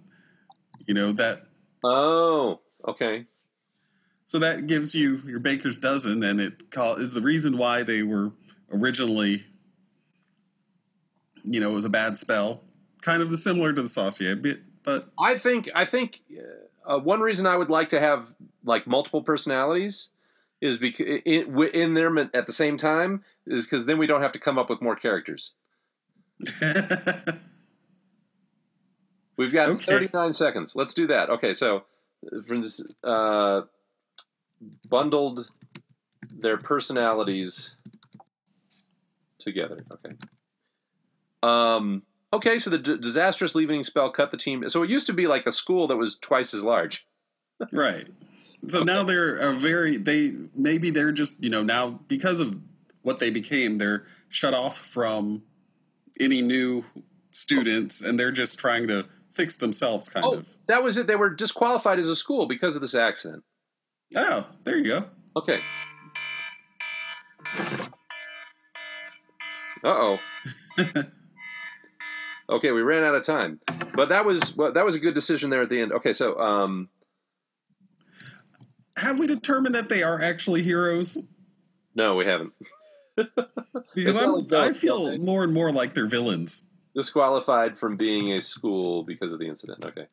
[0.88, 1.43] You know that.
[1.84, 3.26] Oh, okay.
[4.26, 8.01] So that gives you your baker's dozen, and it call, is the reason why they
[8.01, 8.32] were
[8.72, 9.43] originally.
[11.43, 12.64] You know, it was a bad spell,
[13.01, 16.22] kind of the similar to the saucier bit, but I think I think
[16.86, 18.34] uh, one reason I would like to have
[18.64, 20.10] like multiple personalities
[20.64, 24.32] is because in, in them at the same time is because then we don't have
[24.32, 25.51] to come up with more characters.
[29.38, 29.91] We've got Okay.
[29.91, 30.76] 39 seconds.
[30.76, 31.30] Let's do that.
[31.30, 31.84] Okay, so
[32.47, 33.64] from this uh,
[34.88, 35.49] bundled
[36.34, 37.76] their personalities
[39.39, 39.78] together.
[39.93, 40.16] Okay.
[41.41, 42.03] Um.
[42.32, 44.68] Okay, so the d- disastrous leaving spell cut the team.
[44.70, 47.05] So it used to be like a school that was twice as large.
[47.72, 48.09] Right.
[48.68, 52.57] So now they're a very they maybe they're just you know now because of
[53.01, 55.43] what they became they're shut off from
[56.20, 56.86] any new
[57.32, 60.49] students and they're just trying to fix themselves kind Oh, of.
[60.68, 61.07] that was it.
[61.07, 63.43] They were disqualified as a school because of this accident.
[64.16, 65.05] Oh, there you go.
[65.36, 65.59] Okay.
[69.84, 70.20] Uh oh.
[72.49, 73.59] okay, we ran out of time,
[73.95, 75.91] but that was well, that was a good decision there at the end.
[75.91, 76.89] Okay, so um,
[79.04, 81.18] Have we determined that they are actually heroes?
[81.95, 82.51] no, we haven't
[83.95, 86.70] Because I'm, not like they'll- I feel they'll- more and more like they're villains.
[86.95, 89.86] disqualified from being a school because of the incident.
[89.86, 90.08] Okay.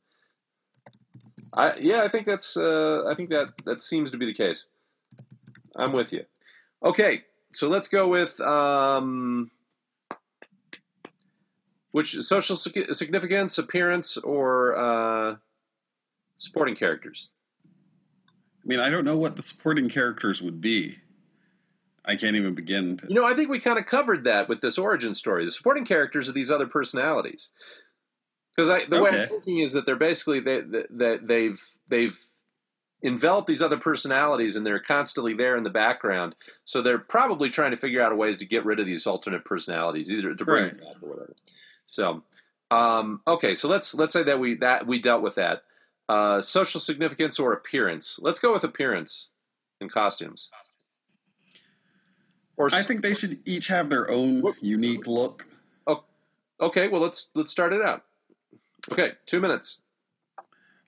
[1.57, 4.67] I yeah, I think that's uh, I think that that seems to be the case.
[5.77, 6.25] I'm with you.
[6.85, 9.51] Okay, so let's go with um,
[11.93, 15.37] which social significance, appearance, or uh,
[16.37, 17.31] sporting characters.
[18.63, 20.97] I mean, I don't know what the supporting characters would be.
[22.05, 23.09] I can't even begin to.
[23.09, 25.45] You know, I think we kind of covered that with this origin story.
[25.45, 27.51] The supporting characters are these other personalities.
[28.57, 32.19] Because the way I'm thinking is that they're basically they, that they've they've
[33.03, 36.35] enveloped these other personalities and they're constantly there in the background.
[36.65, 39.45] So they're probably trying to figure out a ways to get rid of these alternate
[39.45, 40.71] personalities, either to bring Right.
[40.77, 41.37] them back or whatever.
[41.87, 42.25] So,
[42.71, 45.63] um, okay, so let's let's say that we that we dealt with that
[46.11, 48.19] uh, social significance or appearance.
[48.21, 49.31] Let's go with appearance
[49.81, 50.51] and costumes.
[52.57, 55.47] Or I think they should each have their own unique look.
[55.87, 56.03] Oh,
[56.61, 58.05] Okay, well let's let's start it out.
[58.91, 59.83] Okay, two minutes.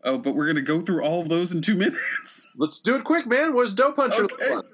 [0.04, 2.54] Oh, but we're gonna go through all of those in two minutes.
[2.58, 3.56] Let's do it quick, man.
[3.56, 4.68] Does Dough Puncher Okay.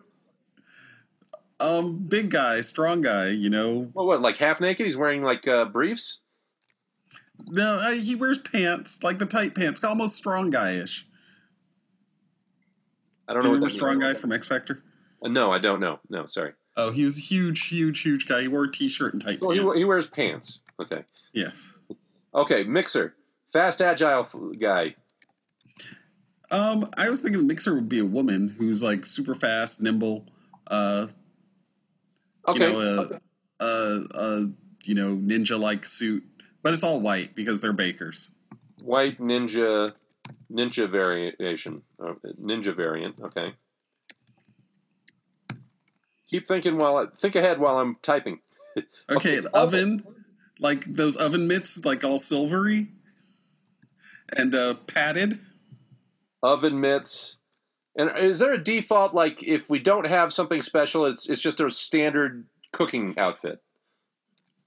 [1.61, 3.29] Um, big guy, strong guy.
[3.31, 4.87] You know, Well, what, like half naked?
[4.87, 6.23] He's wearing like uh, briefs.
[7.47, 11.05] No, uh, he wears pants like the tight pants, almost strong guyish.
[13.26, 14.82] I don't Do know remember strong guy from X Factor?
[15.22, 16.01] Uh, no, I don't know.
[16.09, 16.53] No, sorry.
[16.76, 18.43] Oh, he was a huge, huge, huge guy.
[18.43, 19.78] He wore a t-shirt and tight Well, he, pants.
[19.78, 20.62] he wears pants.
[20.80, 21.05] Okay.
[21.32, 21.78] yes.
[22.34, 23.14] Okay, Mixer,
[23.53, 24.95] fast agile f- guy.
[26.51, 30.26] Um, I was thinking the mixer would be a woman who's like super fast, nimble.
[30.66, 31.09] Uh,
[32.47, 32.66] Okay.
[32.68, 33.18] you know, uh, okay.
[33.61, 34.53] a, a
[34.84, 36.24] you know ninja like suit,
[36.63, 38.33] but it's all white because they're bakers.
[38.83, 39.93] White ninja,
[40.51, 43.21] ninja variation, uh, ninja variant.
[43.21, 43.47] Okay.
[46.29, 48.41] Keep thinking while I think ahead while I'm typing.
[49.11, 50.05] Okay, the oven,
[50.61, 52.89] like those oven mitts, like all silvery
[54.37, 55.41] and uh, padded.
[56.45, 57.39] Oven mitts.
[57.97, 61.61] And is there a default like if we don't have something special, it's it's just
[61.61, 63.61] a standard cooking outfit?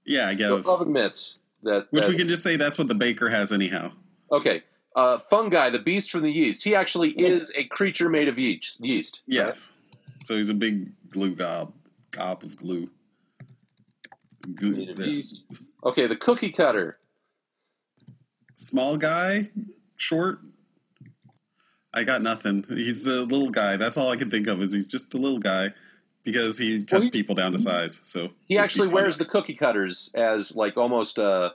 [0.04, 0.68] Yeah, I So guess.
[0.68, 3.92] oven mitts that Which that- we can just say that's what the baker has anyhow.
[4.30, 4.62] Okay.
[4.94, 6.64] Uh, fungi, the beast from the yeast.
[6.64, 8.84] He actually is a creature made of yeast.
[8.84, 9.22] Yeast.
[9.26, 9.72] Yes.
[10.26, 11.72] So he's a big glue gob,
[12.10, 12.90] gob of glue.
[14.54, 15.44] Glue- of yeast.
[15.84, 16.98] Okay, the cookie cutter.
[18.54, 19.48] Small guy,
[19.96, 20.40] short.
[21.94, 22.64] I got nothing.
[22.68, 23.76] He's a little guy.
[23.76, 24.62] That's all I can think of.
[24.62, 25.70] Is he's just a little guy
[26.24, 28.00] because he cuts he- people down to size.
[28.04, 31.54] So He actually wears the cookie cutters as like almost a.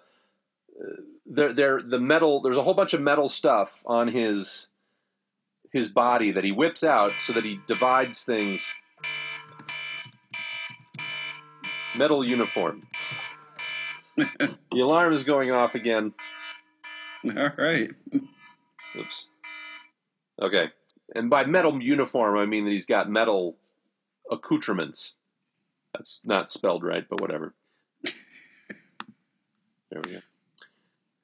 [1.26, 2.42] they're they're the metal.
[2.42, 4.68] There's a whole bunch of metal stuff on his
[5.72, 8.74] his body that he whips out so that he divides things.
[11.96, 12.82] Metal uniform.
[14.16, 16.14] the alarm is going off again.
[17.36, 17.92] All right.
[18.96, 19.30] Oops.
[20.42, 20.70] Okay.
[21.16, 23.58] And by metal uniform, I mean that he's got metal
[24.32, 25.16] accoutrements.
[25.94, 27.54] That's not spelled right, but whatever.
[28.04, 30.20] there we go.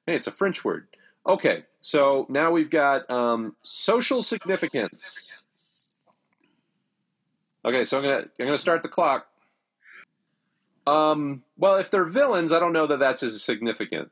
[0.06, 0.88] Hey, it's a French word.
[1.26, 5.96] Okay, so now we've got um, social significance.
[7.64, 9.26] Okay, so I'm gonna I'm gonna start the clock.
[10.86, 14.10] Um, well, if they're villains, I don't know that that's as significant.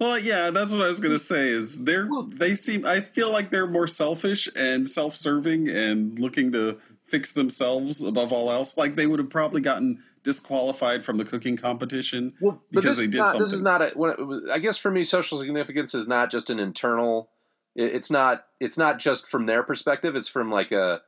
[0.00, 1.48] Well, yeah, that's what I was gonna say.
[1.48, 2.84] Is they're they seem?
[2.84, 6.78] I feel like they're more selfish and self-serving and looking to
[7.08, 8.76] fix themselves above all else.
[8.76, 13.18] Like they would have probably gotten disqualified from the cooking competition Well, because they did
[13.18, 13.44] not, something.
[13.44, 13.86] this is not a.
[13.86, 17.30] it- I guess for me, social significance is not just an internal.
[17.74, 18.46] it- It's not.
[18.60, 20.16] It's not just from their perspective.
[20.16, 21.02] It's from like a,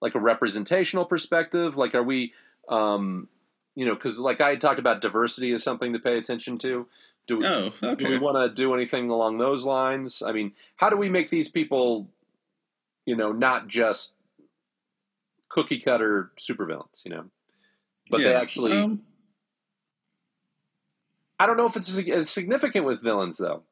[0.00, 1.76] like a representational perspective.
[1.76, 2.32] Like, are we,
[2.68, 3.28] um,
[3.74, 6.86] you know, because like I had talked about diversity as something to pay attention to.
[7.26, 8.10] Do we, oh, do okay.
[8.10, 10.22] we want to do anything along those lines?
[10.22, 12.10] I mean, how do we make these people,
[13.06, 14.14] you know, not just
[15.54, 17.04] cookie cutter supervillains?
[17.04, 17.24] You know,
[18.10, 18.72] but they actually.
[18.72, 19.02] um,
[21.38, 23.62] I don't know if it's as- significant with villains though.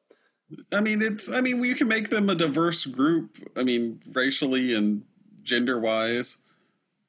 [0.71, 1.33] I mean, it's.
[1.33, 3.37] I mean, we can make them a diverse group.
[3.57, 5.03] I mean, racially and
[5.41, 6.41] gender-wise.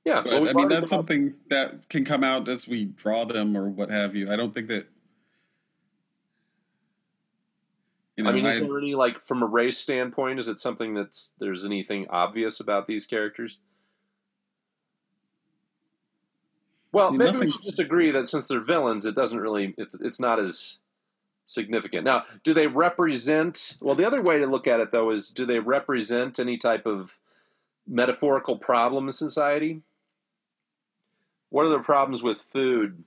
[0.04, 3.24] Yeah, But well, I mean, that's that's something that can come out as we draw
[3.24, 4.30] them or what have you.
[4.30, 4.84] I don't think that.
[8.16, 10.38] You know, I mean, is I- there any like from a race standpoint?
[10.38, 13.60] Is it something that's there's anything obvious about these characters?
[16.94, 20.20] Well, maybe we nothing's- should just agree that since they're villains, it doesn't really it's
[20.20, 20.78] not as
[21.44, 22.04] significant.
[22.04, 23.76] Now, do they represent?
[23.80, 26.86] Well, the other way to look at it though is, do they represent any type
[26.86, 27.18] of
[27.86, 29.82] metaphorical problem in society?
[31.50, 33.04] What are the problems with food?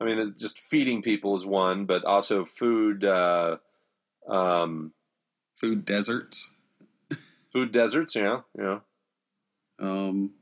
[0.00, 3.56] I mean, just feeding people is one, but also food, uh,
[4.28, 4.92] um,
[5.56, 6.54] food deserts.
[7.52, 8.14] food deserts.
[8.14, 8.80] Yeah, yeah.
[9.80, 10.34] Um,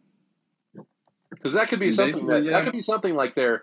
[1.36, 2.52] Because that could be something that, yeah.
[2.52, 3.62] that could be something like they're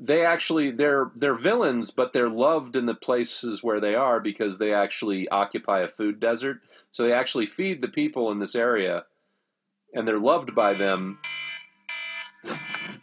[0.00, 4.58] they actually they're they're villains, but they're loved in the places where they are because
[4.58, 6.60] they actually occupy a food desert.
[6.90, 9.04] So they actually feed the people in this area,
[9.92, 11.18] and they're loved by them.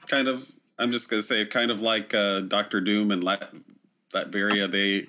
[0.08, 0.52] kind of.
[0.80, 3.54] I'm just gonna say, kind of like uh, Doctor Doom and Lat-
[4.14, 4.70] Latveria.
[4.70, 5.08] They,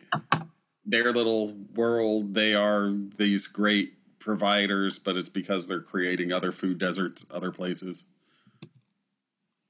[0.84, 2.34] their little world.
[2.34, 8.10] They are these great providers, but it's because they're creating other food deserts, other places.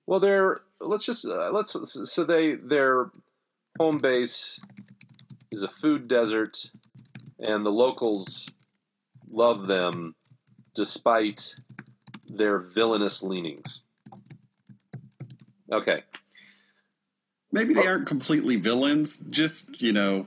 [0.09, 1.77] Well, they're let's just uh, let's
[2.11, 3.11] so they their
[3.79, 4.59] home base
[5.53, 6.71] is a food desert,
[7.39, 8.51] and the locals
[9.31, 10.15] love them
[10.75, 11.57] despite
[12.27, 13.85] their villainous leanings.
[15.71, 16.05] Okay,
[17.53, 20.27] Maybe they aren't completely villains, just you know,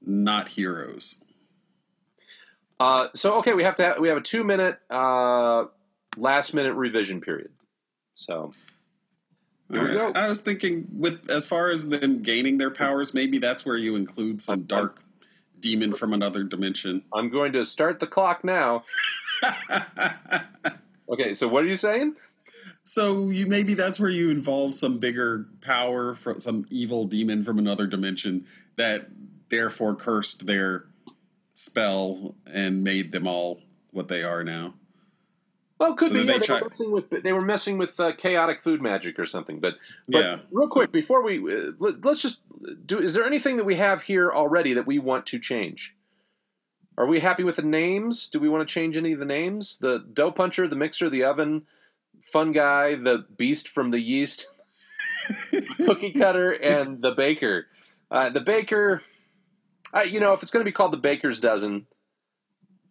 [0.00, 1.22] not heroes.
[2.80, 5.66] uh, so okay, we have to have, we have a two minute uh,
[6.16, 7.50] last minute revision period.
[8.14, 8.52] So
[9.70, 10.12] Here we go.
[10.14, 13.96] I was thinking, with as far as them gaining their powers, maybe that's where you
[13.96, 15.00] include some dark
[15.60, 17.04] demon from another dimension.
[17.12, 18.80] I'm going to start the clock now.
[21.08, 22.16] Okay, so what are you saying?
[22.84, 27.58] so you maybe that's where you involve some bigger power from some evil demon from
[27.58, 28.44] another dimension
[28.76, 29.06] that
[29.48, 30.86] therefore cursed their
[31.54, 33.60] spell and made them all
[33.90, 34.74] what they are now.
[35.80, 36.20] Oh, could So be.
[36.20, 39.18] Yeah, they they, try- were messing with they were messing with uh, chaotic food magic
[39.18, 39.58] or something.
[39.60, 39.76] But
[40.08, 40.38] but yeah.
[40.50, 42.40] real quick before we uh, let, let's just
[42.86, 42.98] do.
[43.00, 45.96] Is there anything that we have here already that we want to change?
[46.96, 48.28] Are we happy with the names?
[48.28, 49.78] Do we want to change any of the names?
[49.78, 51.64] The dough puncher, the mixer, the oven,
[52.22, 54.46] fun guy, the beast from the yeast,
[55.76, 57.66] cookie cutter, and the baker.
[58.12, 59.02] Uh, the baker,
[59.92, 61.86] I, you know, if it's going to be called the baker's dozen,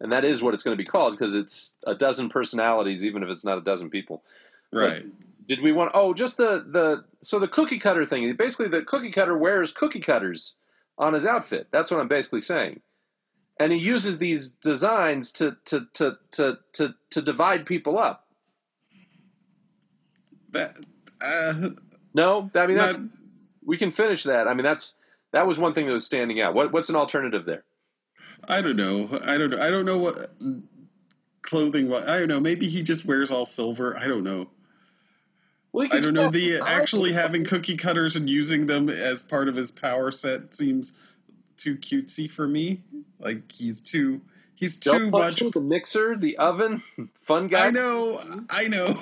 [0.00, 3.22] and that is what it's going to be called because it's a dozen personalities, even
[3.22, 4.22] if it's not a dozen people.
[4.72, 5.04] Right.
[5.46, 5.92] Did we want?
[5.94, 8.34] Oh, just the the so the cookie cutter thing.
[8.34, 10.56] Basically, the cookie cutter wears cookie cutters
[10.96, 11.68] on his outfit.
[11.70, 12.80] That's what I'm basically saying.
[13.60, 18.26] And he uses these designs to to to to to, to divide people up.
[20.52, 20.78] That.
[21.24, 21.70] Uh,
[22.14, 23.08] No, I mean that's not-
[23.64, 24.46] we can finish that.
[24.48, 24.94] I mean that's
[25.32, 26.54] that was one thing that was standing out.
[26.54, 27.64] What what's an alternative there?
[28.48, 29.08] I don't know.
[29.24, 29.50] I don't.
[29.50, 29.58] know.
[29.58, 30.16] I don't know what
[31.42, 31.92] clothing.
[31.92, 32.40] I don't know.
[32.40, 33.96] Maybe he just wears all silver.
[33.96, 34.48] I don't know.
[35.72, 36.30] Well, I don't know.
[36.30, 41.16] The actually having cookie cutters and using them as part of his power set seems
[41.56, 42.82] too cutesy for me.
[43.18, 44.20] Like he's too.
[44.54, 45.40] He's Dough too much.
[45.40, 46.80] the mixer, the oven,
[47.14, 47.66] fun guy.
[47.66, 48.18] I know.
[48.50, 48.94] I know.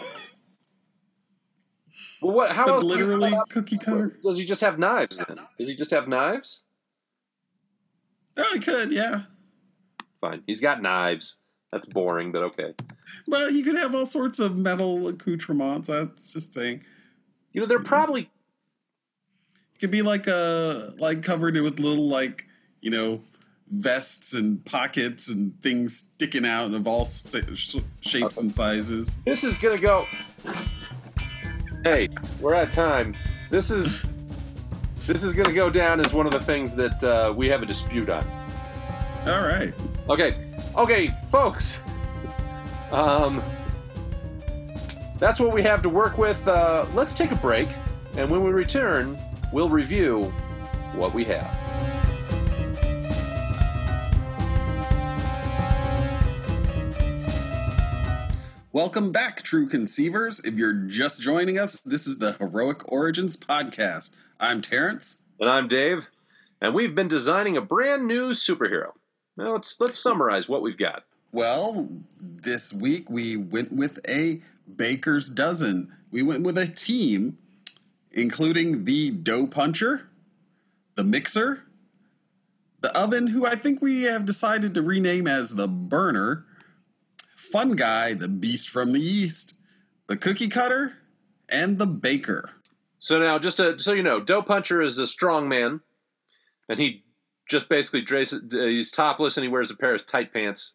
[2.23, 2.53] Well, what?
[2.53, 2.85] How else?
[2.85, 4.17] literally cookie cutter.
[4.23, 5.19] Does he just have knives?
[5.19, 5.39] Then?
[5.59, 6.65] Does he just have knives?
[8.37, 8.93] Oh, he could.
[8.93, 9.23] Yeah.
[10.23, 10.43] Fine.
[10.47, 11.39] He's got knives.
[11.73, 12.75] That's boring, but okay.
[13.27, 15.91] Well, he could have all sorts of metal accoutrements.
[15.91, 16.85] I was just saying.
[17.53, 22.47] You know, they're probably It could be like a like covered with little like
[22.81, 23.21] you know
[23.71, 29.21] vests and pockets and things sticking out of all shapes and sizes.
[29.25, 30.07] This is gonna go.
[31.85, 32.11] Hey,
[32.41, 33.17] we're at time.
[33.51, 34.07] This is
[35.07, 37.67] this is gonna go down as one of the things that uh, we have a
[37.67, 38.25] dispute on.
[39.27, 39.73] All right.
[40.09, 40.35] Okay,
[40.77, 41.83] okay, folks.
[42.91, 43.41] Um,
[45.19, 46.49] that's what we have to work with.
[46.49, 47.69] Uh, let's take a break,
[48.17, 49.17] and when we return,
[49.53, 50.25] we'll review
[50.95, 51.57] what we have.
[58.73, 60.45] Welcome back, true conceivers.
[60.45, 64.17] If you're just joining us, this is the Heroic Origins podcast.
[64.41, 65.25] I'm Terrence.
[65.39, 66.09] And I'm Dave,
[66.61, 68.95] and we've been designing a brand new superhero.
[69.43, 71.03] Now let's let's summarize what we've got.
[71.33, 71.89] Well,
[72.21, 74.41] this week we went with a
[74.77, 75.91] baker's dozen.
[76.13, 77.39] We went with a team,
[78.13, 80.09] including the dough puncher,
[80.95, 81.65] the mixer,
[82.83, 86.45] the oven, who I think we have decided to rename as the burner,
[87.35, 89.59] fun guy, the beast from the east,
[90.07, 90.99] the cookie cutter,
[91.49, 92.51] and the baker.
[92.99, 95.81] So now, just to, so you know, Dough Puncher is a strong man,
[96.69, 97.03] and he
[97.49, 98.53] just basically dresses.
[98.53, 100.75] He's topless and he wears a pair of tight pants.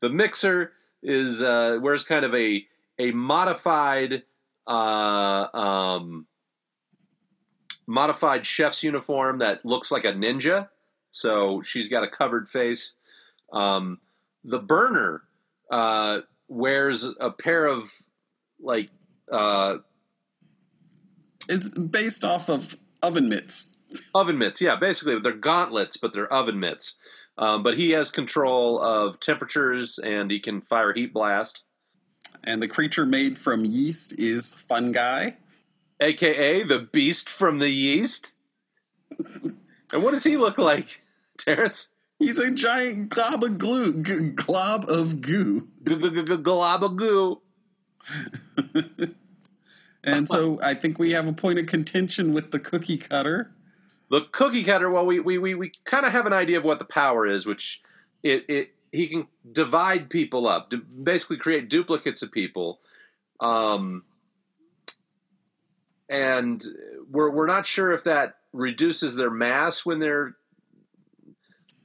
[0.00, 0.72] The Mixer
[1.02, 2.66] is uh, wears kind of a
[2.98, 4.22] a modified
[4.66, 6.26] uh, um,
[7.86, 10.68] modified chef's uniform that looks like a ninja.
[11.10, 12.94] So she's got a covered face.
[13.52, 13.98] Um,
[14.44, 15.22] the Burner
[15.70, 17.90] uh, wears a pair of
[18.60, 18.90] like.
[19.30, 19.78] Uh,
[21.48, 23.76] It's based off of oven mitts.
[24.14, 26.96] Oven mitts yeah basically they're gauntlets but they're oven mitts.
[27.38, 31.64] Um, but he has control of temperatures and he can fire heat blast.
[32.44, 35.30] And the creature made from yeast is fungi,
[36.00, 38.36] aka the beast from the yeast?
[39.92, 41.02] And what does he look like
[41.38, 41.88] terrence?
[42.18, 45.68] He's a giant glob of glue, g- glob of goo.
[45.82, 47.40] glob of goo.
[50.02, 53.52] And so I think we have a point of contention with the cookie cutter.
[54.10, 56.78] The cookie cutter well we, we, we, we kind of have an idea of what
[56.78, 57.80] the power is which
[58.22, 62.80] it, it he can divide people up basically create duplicates of people
[63.40, 64.04] um,
[66.08, 66.62] and
[67.10, 70.36] we're, we're not sure if that reduces their mass when they're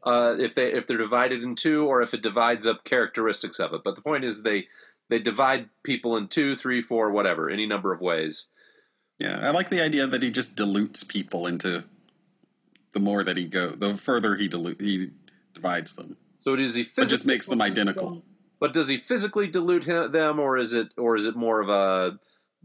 [0.04, 3.74] uh, if they if they're divided in two or if it divides up characteristics of
[3.74, 4.68] it but the point is they
[5.10, 8.48] they divide people in two three four whatever any number of ways.
[9.20, 11.86] Yeah, I like the idea that he just dilutes people into
[12.96, 15.12] the more that he go, the further he dilute, he
[15.54, 16.18] divides them.
[16.44, 18.24] so does he physically just makes them identical.
[18.60, 21.70] But does he physically dilute him, them, or is it, or is it more of
[21.70, 22.18] a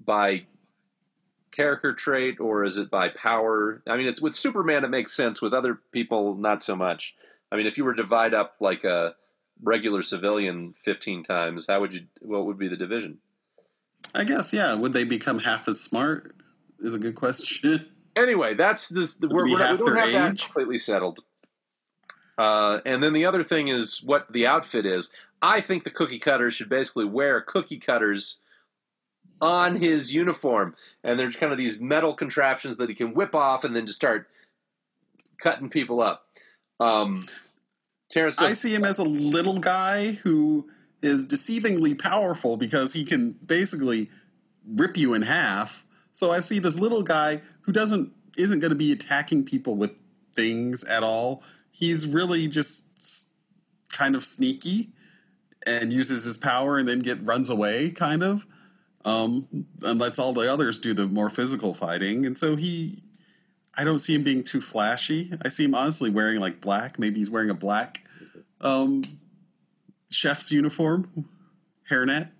[0.02, 0.46] by
[1.50, 3.82] character trait, or is it by power?
[3.86, 5.42] I mean, it's with Superman, it makes sense.
[5.42, 7.16] With other people, not so much.
[7.50, 9.16] I mean, if you were to divide up like a
[9.62, 12.02] regular civilian fifteen times, how would you?
[12.20, 13.18] What would be the division?
[14.14, 14.74] I guess, yeah.
[14.74, 16.34] Would they become half as smart?
[16.78, 17.86] Is a good question.
[18.16, 21.20] Anyway, that's the, the we're, we we're we don't their have that completely settled.
[22.36, 25.10] Uh, and then the other thing is what the outfit is.
[25.42, 28.38] I think the cookie cutter should basically wear cookie cutters
[29.40, 33.64] on his uniform, and there's kind of these metal contraptions that he can whip off
[33.64, 34.28] and then just start
[35.38, 36.26] cutting people up.
[36.78, 37.26] Um,
[38.10, 40.68] Terrence, I see him as a little guy who
[41.02, 44.10] is deceivingly powerful because he can basically
[44.66, 45.86] rip you in half.
[46.12, 49.94] So I see this little guy who doesn't isn't going to be attacking people with
[50.34, 51.42] things at all.
[51.70, 53.34] He's really just
[53.92, 54.90] kind of sneaky
[55.66, 58.46] and uses his power and then get runs away kind of.
[59.04, 62.26] Um, and lets all the others do the more physical fighting.
[62.26, 63.02] And so he
[63.76, 65.32] I don't see him being too flashy.
[65.42, 66.98] I see him honestly wearing like black.
[66.98, 68.04] Maybe he's wearing a black
[68.60, 69.02] um,
[70.10, 71.28] chef's uniform,
[71.90, 72.30] hairnet.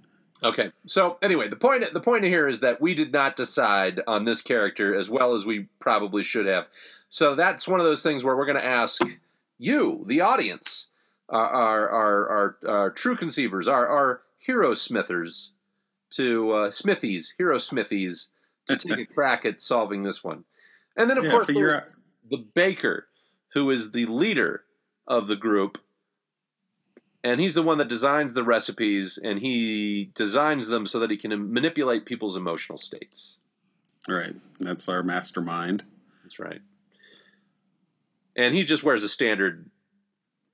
[0.43, 0.70] Okay.
[0.86, 4.41] So anyway, the point the point here is that we did not decide on this
[4.43, 6.68] character as well as we probably should have.
[7.09, 9.03] So that's one of those things where we're going to ask
[9.59, 10.88] you, the audience,
[11.28, 15.53] our our our, our, our true conceivers, our our hero smithers,
[16.11, 18.30] to uh, smithies, hero smithies,
[18.66, 20.45] to take a crack at solving this one.
[20.97, 21.84] And then of yeah, course the,
[22.30, 23.09] the baker,
[23.53, 24.64] who is the leader
[25.07, 25.78] of the group,
[27.23, 31.16] and he's the one that designs the recipes, and he designs them so that he
[31.16, 33.39] can manipulate people's emotional states.
[34.09, 35.85] Right, that's our mastermind.
[36.23, 36.62] That's right.
[38.37, 39.71] And he just wears a standard,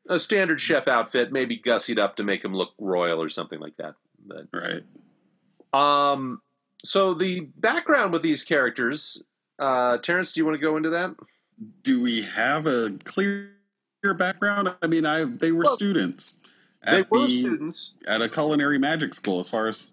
[0.09, 3.77] a standard chef outfit, maybe gussied up to make him look royal or something like
[3.77, 3.95] that.
[4.25, 4.83] But Right.
[5.73, 6.41] um,
[6.85, 9.23] so the background with these characters,
[9.59, 11.14] uh, Terrence, do you want to go into that?
[11.83, 13.53] Do we have a clear
[14.19, 14.75] background?
[14.83, 16.41] I mean, I they were Well, students
[16.85, 19.39] They at were the students, at a culinary magic school.
[19.39, 19.91] As far as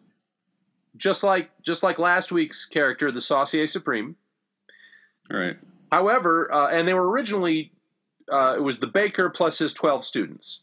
[0.95, 4.15] just like just like last week's character, the Saucier Supreme.
[5.29, 5.55] right,
[5.91, 7.71] However, uh, and they were originally,
[8.31, 10.61] uh, it was the baker plus his 12 students.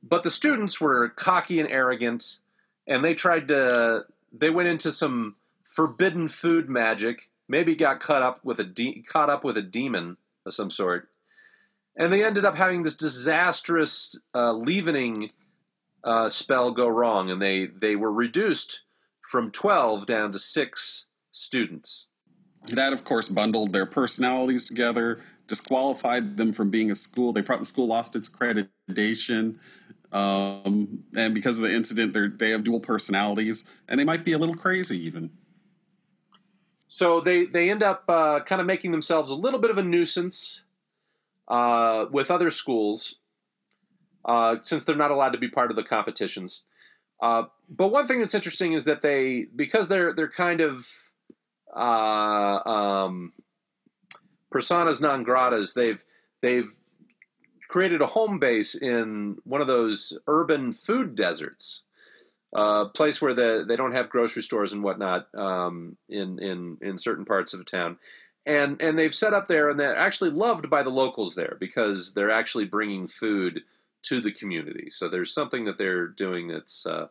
[0.00, 2.38] But the students were cocky and arrogant,
[2.86, 5.34] and they tried to, they went into some
[5.64, 10.18] forbidden food magic, maybe got caught up with a, de- caught up with a demon
[10.46, 11.08] of some sort.
[11.98, 15.30] And they ended up having this disastrous uh, leavening
[16.04, 18.82] uh, spell go wrong, and they, they were reduced
[19.20, 22.08] from 12 down to six students.
[22.74, 27.32] that of course bundled their personalities together, disqualified them from being a school.
[27.32, 29.58] They the school lost its accreditation.
[30.10, 34.32] Um, and because of the incident, they they have dual personalities, and they might be
[34.32, 35.30] a little crazy even.
[36.88, 39.82] So they they end up uh, kind of making themselves a little bit of a
[39.82, 40.64] nuisance
[41.48, 43.20] uh, with other schools,
[44.24, 46.64] uh, since they're not allowed to be part of the competitions.
[47.20, 50.86] Uh, but one thing that's interesting is that they because they're they're kind of
[51.74, 53.32] uh, um,
[54.54, 55.74] personas non gratas.
[55.74, 56.04] They've
[56.42, 56.76] they've
[57.68, 61.82] created a home base in one of those urban food deserts
[62.54, 66.98] uh, place where the, they don't have grocery stores and whatnot um, in, in, in
[66.98, 67.98] certain parts of the town.
[68.48, 72.14] And, and they've set up there, and they're actually loved by the locals there because
[72.14, 73.60] they're actually bringing food
[74.04, 74.88] to the community.
[74.88, 77.08] So there's something that they're doing that's uh,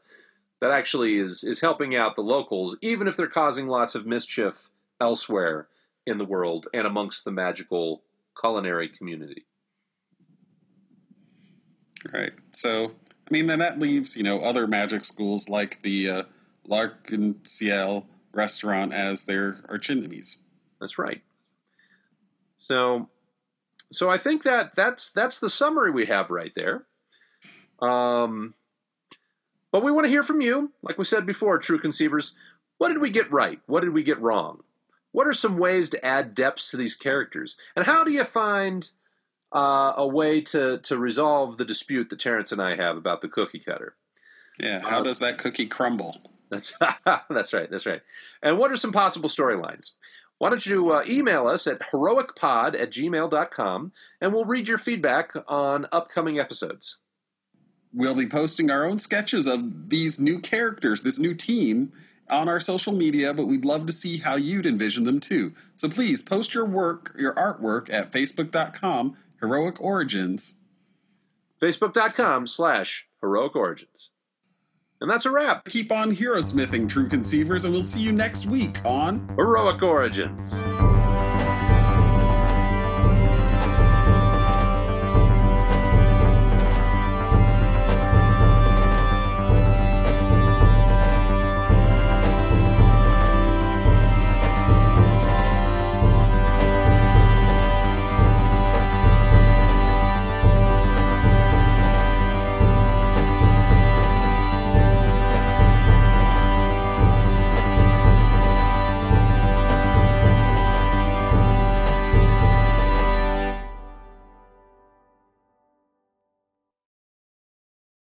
[0.61, 4.69] that actually is is helping out the locals, even if they're causing lots of mischief
[4.99, 5.67] elsewhere
[6.07, 8.01] in the world and amongst the magical
[8.39, 9.45] culinary community.
[12.11, 12.31] Right.
[12.51, 12.93] So,
[13.29, 16.23] I mean, then that leaves, you know, other magic schools like the uh,
[16.65, 20.43] L'Arc-en-Ciel restaurant as their arch enemies.
[20.79, 21.21] That's right.
[22.57, 23.09] So,
[23.91, 26.85] so I think that that's that's the summary we have right there.
[27.81, 28.53] Um,
[29.71, 32.35] but we want to hear from you, like we said before, true conceivers.
[32.77, 33.59] What did we get right?
[33.65, 34.61] What did we get wrong?
[35.11, 37.57] What are some ways to add depths to these characters?
[37.75, 38.89] And how do you find
[39.51, 43.27] uh, a way to to resolve the dispute that Terrence and I have about the
[43.29, 43.95] cookie cutter?
[44.59, 44.81] Yeah.
[44.81, 46.17] How Uh, does that cookie crumble?
[46.49, 46.77] That's
[47.29, 47.69] that's right.
[47.69, 48.01] That's right.
[48.41, 49.93] And what are some possible storylines?
[50.37, 55.33] Why don't you uh, email us at heroicpod at gmail.com and we'll read your feedback
[55.47, 56.97] on upcoming episodes.
[57.93, 61.91] We'll be posting our own sketches of these new characters, this new team,
[62.29, 65.53] on our social media, but we'd love to see how you'd envision them too.
[65.75, 70.59] So please post your work, your artwork at facebook.com, Heroic Origins.
[71.61, 74.11] Facebook.com slash heroic origins.
[74.99, 75.65] And that's a wrap.
[75.65, 80.67] Keep on hero smithing, true conceivers, and we'll see you next week on Heroic Origins.